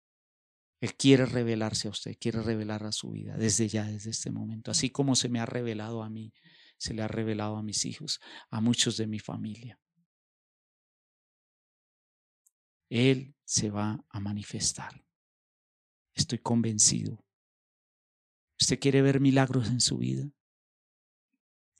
[0.81, 4.71] Él quiere revelarse a usted, quiere revelar a su vida desde ya, desde este momento.
[4.71, 6.33] Así como se me ha revelado a mí,
[6.79, 8.19] se le ha revelado a mis hijos,
[8.49, 9.79] a muchos de mi familia.
[12.89, 15.05] Él se va a manifestar.
[16.15, 17.24] Estoy convencido.
[18.61, 20.31] ¿Usted quiere ver milagros en su vida?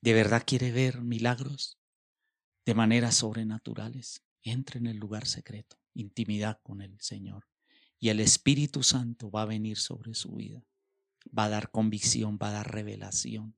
[0.01, 1.79] ¿De verdad quiere ver milagros
[2.67, 4.23] de maneras sobrenaturales?
[4.43, 7.47] Entre en el lugar secreto, intimidad con el Señor
[7.99, 10.63] y el Espíritu Santo va a venir sobre su vida.
[11.27, 13.57] Va a dar convicción, va a dar revelación.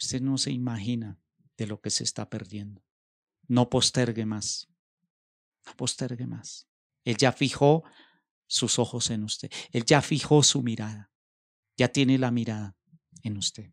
[0.00, 1.20] Usted no se imagina
[1.58, 2.82] de lo que se está perdiendo.
[3.46, 4.68] No postergue más.
[5.66, 6.68] No postergue más.
[7.04, 7.84] Él ya fijó
[8.46, 9.50] sus ojos en usted.
[9.72, 11.07] Él ya fijó su mirada.
[11.78, 12.76] Ya tiene la mirada
[13.22, 13.72] en usted.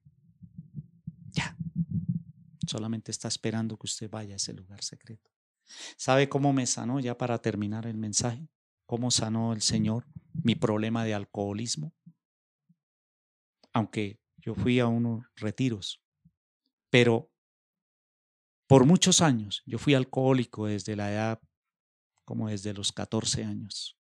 [1.31, 1.57] Ya.
[2.65, 5.29] Solamente está esperando que usted vaya a ese lugar secreto.
[5.97, 8.47] ¿Sabe cómo me sanó ya para terminar el mensaje?
[8.85, 10.05] cómo sanó el Señor
[10.43, 11.93] mi problema de alcoholismo.
[13.73, 16.01] Aunque yo fui a unos retiros,
[16.89, 17.31] pero
[18.67, 21.41] por muchos años yo fui alcohólico desde la edad,
[22.23, 23.97] como desde los 14 años.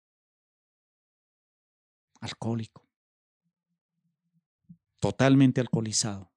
[2.22, 2.89] Alcohólico.
[5.00, 6.32] Totalmente alcoholizado.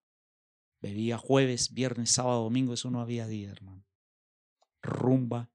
[0.81, 3.85] Bebía jueves, viernes, sábado, domingo, eso no había día, hermano.
[4.81, 5.53] Rumba,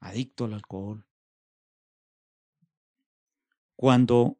[0.00, 1.06] adicto al alcohol.
[3.76, 4.38] Cuando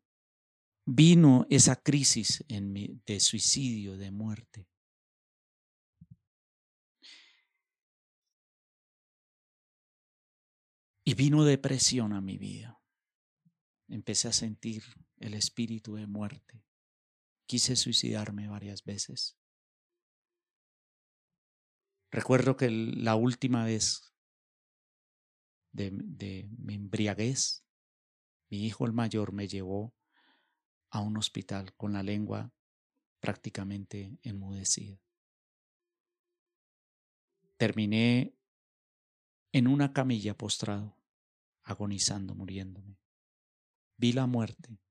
[0.85, 4.69] vino esa crisis en de suicidio, de muerte,
[11.05, 12.81] y vino depresión a mi vida,
[13.89, 14.85] empecé a sentir
[15.19, 16.65] el espíritu de muerte.
[17.53, 19.39] Quise suicidarme varias veces.
[22.11, 24.15] Recuerdo que la última vez
[25.71, 27.63] de, mi embriaguez,
[28.49, 29.95] mi hijo el mayor me llevó
[30.89, 32.51] a un hospital con la lengua
[33.21, 34.99] prácticamente enmudecida.
[37.59, 38.35] Terminé
[39.53, 40.97] en una camilla postrado,
[41.65, 42.97] agonizando, muriéndome.
[43.99, 44.82] Vi la muerte.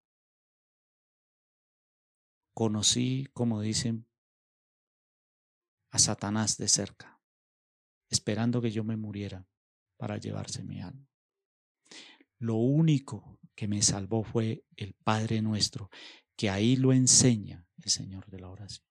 [2.53, 4.07] Conocí, como dicen,
[5.91, 7.21] a Satanás de cerca,
[8.09, 9.47] esperando que yo me muriera
[9.97, 11.07] para llevarse mi alma.
[12.39, 15.89] Lo único que me salvó fue el Padre nuestro,
[16.35, 18.87] que ahí lo enseña el Señor de la oración.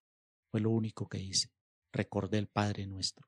[0.50, 1.50] Fue lo único que hice.
[1.92, 3.26] Recordé el Padre nuestro.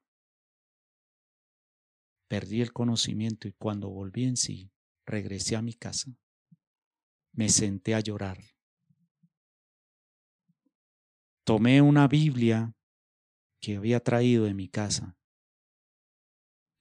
[2.28, 4.70] Perdí el conocimiento y cuando volví en sí,
[5.04, 6.14] regresé a mi casa.
[7.32, 8.38] Me senté a llorar.
[11.44, 12.72] Tomé una Biblia
[13.60, 15.16] que había traído de mi casa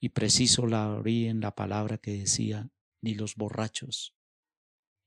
[0.00, 4.14] y preciso la abrí en la palabra que decía, ni los borrachos,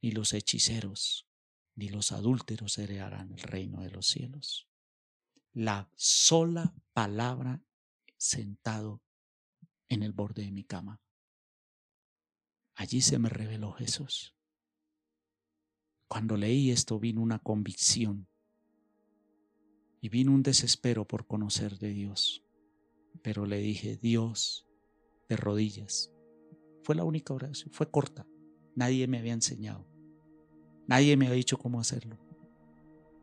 [0.02, 1.28] ni los hechiceros,
[1.76, 4.68] ni los adúlteros heredarán el reino de los cielos.
[5.54, 7.62] La sola palabra
[8.18, 9.02] sentado
[9.88, 11.02] en el borde de mi cama.
[12.76, 14.36] Allí se me reveló Jesús.
[16.10, 18.28] Cuando leí esto vino una convicción
[20.06, 22.44] y vino un desespero por conocer de Dios.
[23.24, 24.68] Pero le dije, Dios,
[25.28, 26.12] de rodillas.
[26.84, 28.28] Fue la única oración, fue corta.
[28.76, 29.84] Nadie me había enseñado.
[30.86, 32.20] Nadie me había dicho cómo hacerlo.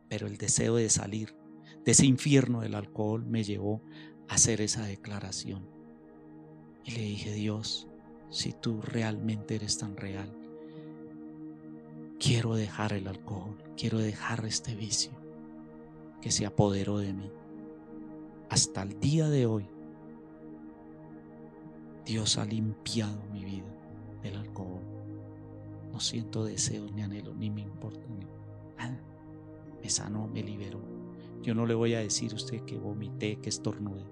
[0.09, 1.33] Pero el deseo de salir
[1.85, 3.81] de ese infierno del alcohol me llevó
[4.27, 5.65] a hacer esa declaración.
[6.83, 7.87] Y le dije, Dios,
[8.29, 10.35] si tú realmente eres tan real,
[12.19, 15.22] quiero dejar el alcohol, quiero dejar este vicio
[16.23, 17.29] que se apoderó de mí.
[18.49, 19.65] Hasta el día de hoy
[22.05, 23.75] Dios ha limpiado mi vida
[24.21, 24.79] del alcohol.
[25.91, 28.07] No siento deseos ni anhelos, ni me importa
[28.77, 28.97] nada.
[29.81, 30.79] Me sanó, me liberó.
[31.41, 34.05] Yo no le voy a decir a usted que vomité, que estornude.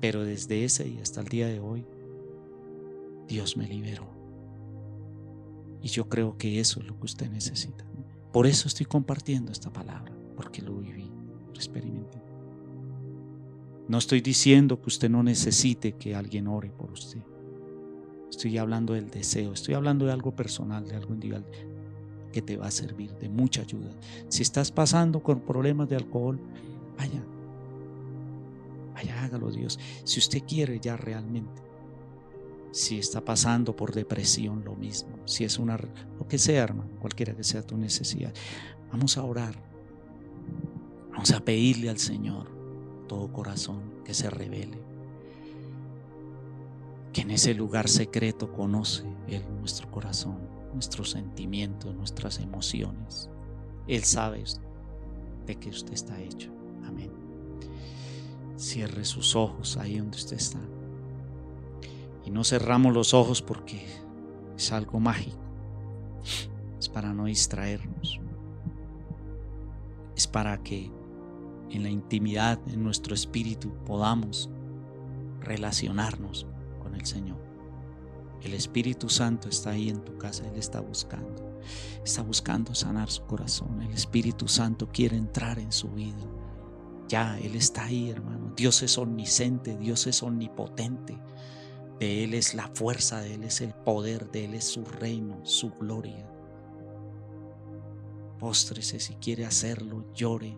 [0.00, 1.86] Pero desde ese y hasta el día de hoy,
[3.28, 4.08] Dios me liberó.
[5.80, 7.84] Y yo creo que eso es lo que usted necesita.
[8.32, 11.10] Por eso estoy compartiendo esta palabra, porque lo viví,
[11.48, 12.22] lo experimenté.
[13.88, 17.20] No estoy diciendo que usted no necesite que alguien ore por usted.
[18.30, 21.44] Estoy hablando del deseo, estoy hablando de algo personal, de algo individual
[22.32, 23.90] que te va a servir de mucha ayuda.
[24.28, 26.38] Si estás pasando con problemas de alcohol,
[26.96, 27.24] vaya,
[28.94, 29.80] vaya, hágalo Dios.
[30.04, 31.62] Si usted quiere ya realmente,
[32.70, 35.18] si está pasando por depresión, lo mismo.
[35.24, 38.32] Si es una, lo que sea, hermano, cualquiera que sea tu necesidad,
[38.92, 39.67] vamos a orar.
[41.18, 42.48] Vamos a pedirle al Señor
[43.08, 44.78] todo corazón que se revele.
[47.12, 50.38] Que en ese lugar secreto conoce Él nuestro corazón,
[50.72, 53.28] nuestros sentimientos, nuestras emociones.
[53.88, 54.44] Él sabe
[55.44, 56.52] de que usted está hecho.
[56.86, 57.10] Amén.
[58.56, 60.60] Cierre sus ojos ahí donde usted está.
[62.24, 63.84] Y no cerramos los ojos porque
[64.56, 65.36] es algo mágico.
[66.78, 68.20] Es para no distraernos.
[70.14, 70.96] Es para que
[71.70, 74.50] en la intimidad, en nuestro espíritu, podamos
[75.40, 76.46] relacionarnos
[76.82, 77.38] con el Señor.
[78.42, 81.60] El Espíritu Santo está ahí en tu casa, Él está buscando,
[82.04, 83.82] está buscando sanar su corazón.
[83.82, 86.24] El Espíritu Santo quiere entrar en su vida.
[87.08, 88.52] Ya, Él está ahí, hermano.
[88.56, 91.18] Dios es omnisciente, Dios es omnipotente.
[91.98, 95.40] De Él es la fuerza, de Él es el poder, de Él es su reino,
[95.44, 96.30] su gloria.
[98.38, 100.56] Póstrese si quiere hacerlo, llore,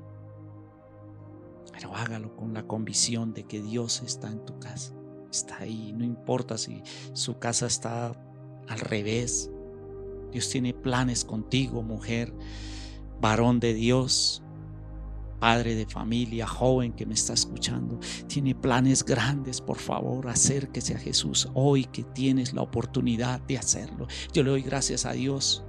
[1.81, 4.93] pero hágalo con la convicción de que Dios está en tu casa.
[5.31, 5.95] Está ahí.
[5.97, 6.83] No importa si
[7.15, 8.13] su casa está
[8.69, 9.51] al revés.
[10.31, 12.35] Dios tiene planes contigo, mujer,
[13.19, 14.43] varón de Dios,
[15.39, 17.99] padre de familia, joven que me está escuchando.
[18.27, 24.07] Tiene planes grandes, por favor, acérquese a Jesús hoy que tienes la oportunidad de hacerlo.
[24.35, 25.65] Yo le doy gracias a Dios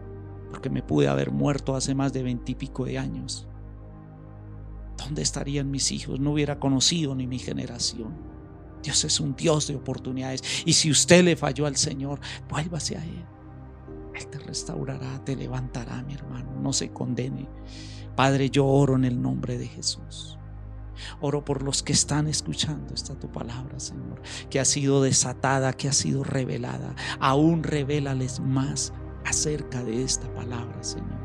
[0.50, 3.48] porque me pude haber muerto hace más de veintipico de años.
[5.04, 6.20] ¿Dónde estarían mis hijos?
[6.20, 8.16] No hubiera conocido ni mi generación.
[8.84, 10.42] Dios es un Dios de oportunidades.
[10.66, 13.26] Y si usted le falló al Señor, vuélvase a Él.
[14.16, 16.54] Él te restaurará, te levantará, mi hermano.
[16.60, 17.48] No se condene.
[18.16, 20.38] Padre, yo oro en el nombre de Jesús.
[21.20, 25.88] Oro por los que están escuchando esta tu palabra, Señor, que ha sido desatada, que
[25.88, 26.96] ha sido revelada.
[27.20, 28.94] Aún revélales más
[29.26, 31.21] acerca de esta palabra, Señor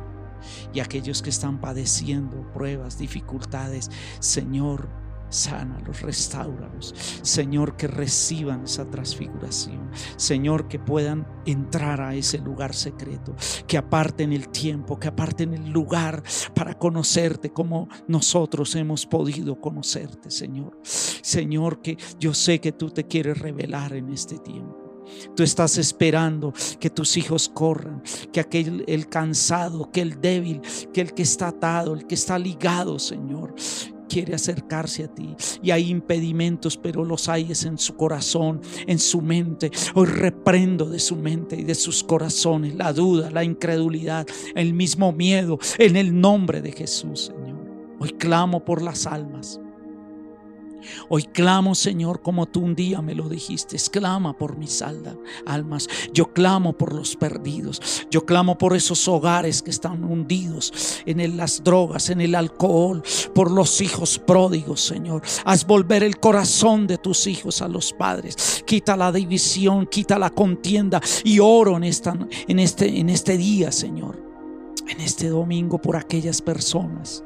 [0.72, 3.90] y aquellos que están padeciendo pruebas, dificultades,
[4.20, 4.88] Señor,
[5.28, 6.94] sánalos, restauralos.
[7.22, 9.90] Señor, que reciban esa transfiguración.
[10.16, 13.34] Señor, que puedan entrar a ese lugar secreto,
[13.66, 16.22] que aparten el tiempo, que aparten el lugar
[16.54, 20.78] para conocerte como nosotros hemos podido conocerte, Señor.
[20.82, 24.85] Señor, que yo sé que tú te quieres revelar en este tiempo.
[25.34, 28.02] Tú estás esperando que tus hijos corran,
[28.32, 30.60] que aquel el cansado, que el débil,
[30.92, 33.54] que el que está atado, el que está ligado, Señor,
[34.08, 39.20] quiere acercarse a ti y hay impedimentos, pero los hay en su corazón, en su
[39.20, 39.70] mente.
[39.94, 45.12] Hoy reprendo de su mente y de sus corazones la duda, la incredulidad, el mismo
[45.12, 47.56] miedo en el nombre de Jesús, Señor.
[47.98, 49.60] Hoy clamo por las almas.
[51.08, 53.76] Hoy clamo, Señor, como tú un día me lo dijiste.
[53.90, 55.88] Clama por mis almas.
[56.12, 58.06] Yo clamo por los perdidos.
[58.10, 63.02] Yo clamo por esos hogares que están hundidos en las drogas, en el alcohol,
[63.34, 65.22] por los hijos pródigos, Señor.
[65.44, 68.62] Haz volver el corazón de tus hijos a los padres.
[68.66, 71.00] Quita la división, quita la contienda.
[71.24, 74.22] Y oro en, este, en este día, Señor.
[74.88, 77.24] En este domingo por aquellas personas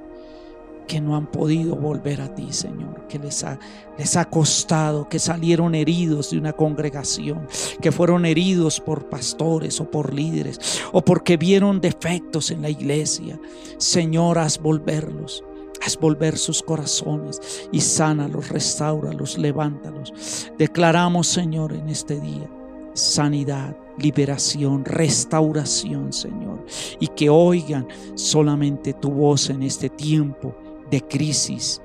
[0.91, 3.61] que no han podido volver a ti, Señor, que les ha,
[3.97, 7.47] les ha costado, que salieron heridos de una congregación,
[7.80, 10.59] que fueron heridos por pastores o por líderes,
[10.91, 13.38] o porque vieron defectos en la iglesia.
[13.78, 15.45] Señor, haz volverlos.
[15.86, 20.12] Haz volver sus corazones y sánalos, restauralos, levántalos.
[20.59, 22.51] Declaramos, Señor, en este día
[22.95, 26.66] sanidad, liberación, restauración, Señor.
[26.99, 30.55] Y que oigan solamente tu voz en este tiempo
[30.91, 31.80] de crisis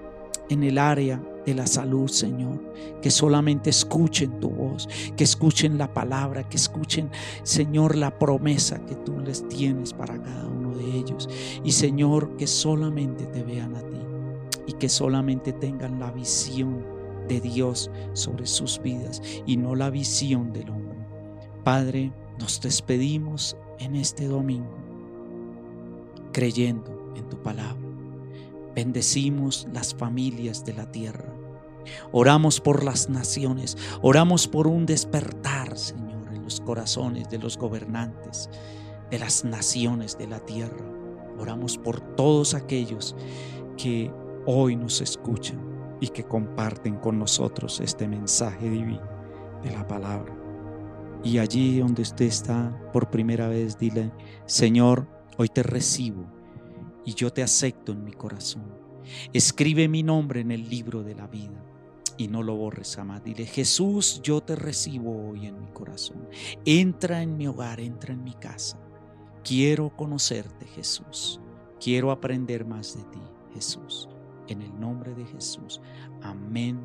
[0.49, 2.59] en el área de la salud, Señor.
[3.01, 7.09] Que solamente escuchen tu voz, que escuchen la palabra, que escuchen,
[7.43, 11.29] Señor, la promesa que tú les tienes para cada uno de ellos.
[11.63, 13.97] Y, Señor, que solamente te vean a ti
[14.67, 16.83] y que solamente tengan la visión
[17.27, 20.97] de Dios sobre sus vidas y no la visión del hombre.
[21.63, 24.75] Padre, nos despedimos en este domingo
[26.31, 27.84] creyendo en tu palabra
[28.75, 31.33] Bendecimos las familias de la tierra.
[32.11, 33.77] Oramos por las naciones.
[34.01, 38.49] Oramos por un despertar, Señor, en los corazones de los gobernantes
[39.09, 40.85] de las naciones de la tierra.
[41.39, 43.15] Oramos por todos aquellos
[43.77, 44.11] que
[44.45, 45.73] hoy nos escuchan.
[46.01, 49.01] y que comparten con nosotros este mensaje divino
[49.63, 50.35] de la palabra.
[51.23, 54.11] Y allí donde usted está por primera vez, dile,
[54.45, 55.07] Señor,
[55.37, 56.34] hoy te recibo
[57.05, 58.63] y yo te acepto en mi corazón.
[59.33, 61.63] Escribe mi nombre en el libro de la vida
[62.17, 63.23] y no lo borres jamás.
[63.23, 66.27] Dile, Jesús, yo te recibo hoy en mi corazón.
[66.65, 68.79] Entra en mi hogar, entra en mi casa.
[69.43, 71.39] Quiero conocerte, Jesús.
[71.79, 73.21] Quiero aprender más de ti,
[73.53, 74.09] Jesús.
[74.47, 75.81] En el nombre de Jesús.
[76.21, 76.79] Amén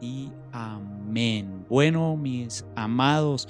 [0.00, 1.66] y amén.
[1.68, 3.48] Bueno, mis amados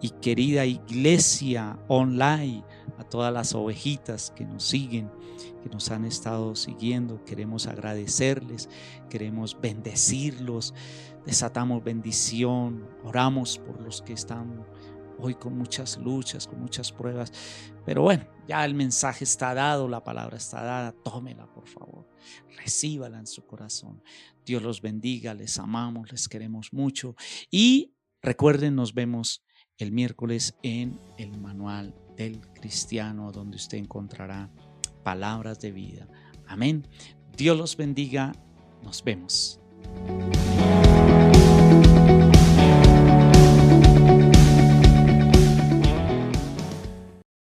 [0.00, 2.64] y querida iglesia online,
[2.98, 5.10] a todas las ovejitas que nos siguen,
[5.62, 8.68] que nos han estado siguiendo, queremos agradecerles,
[9.08, 10.74] queremos bendecirlos,
[11.26, 14.64] desatamos bendición, oramos por los que están
[15.22, 17.32] hoy con muchas luchas, con muchas pruebas.
[17.84, 22.08] Pero bueno, ya el mensaje está dado, la palabra está dada, tómela por favor,
[22.56, 24.02] recíbala en su corazón.
[24.44, 27.14] Dios los bendiga, les amamos, les queremos mucho.
[27.50, 29.44] Y recuerden, nos vemos
[29.78, 34.50] el miércoles en el manual del cristiano, donde usted encontrará
[35.02, 36.06] palabras de vida.
[36.46, 36.86] Amén.
[37.36, 38.32] Dios los bendiga.
[38.82, 39.60] Nos vemos.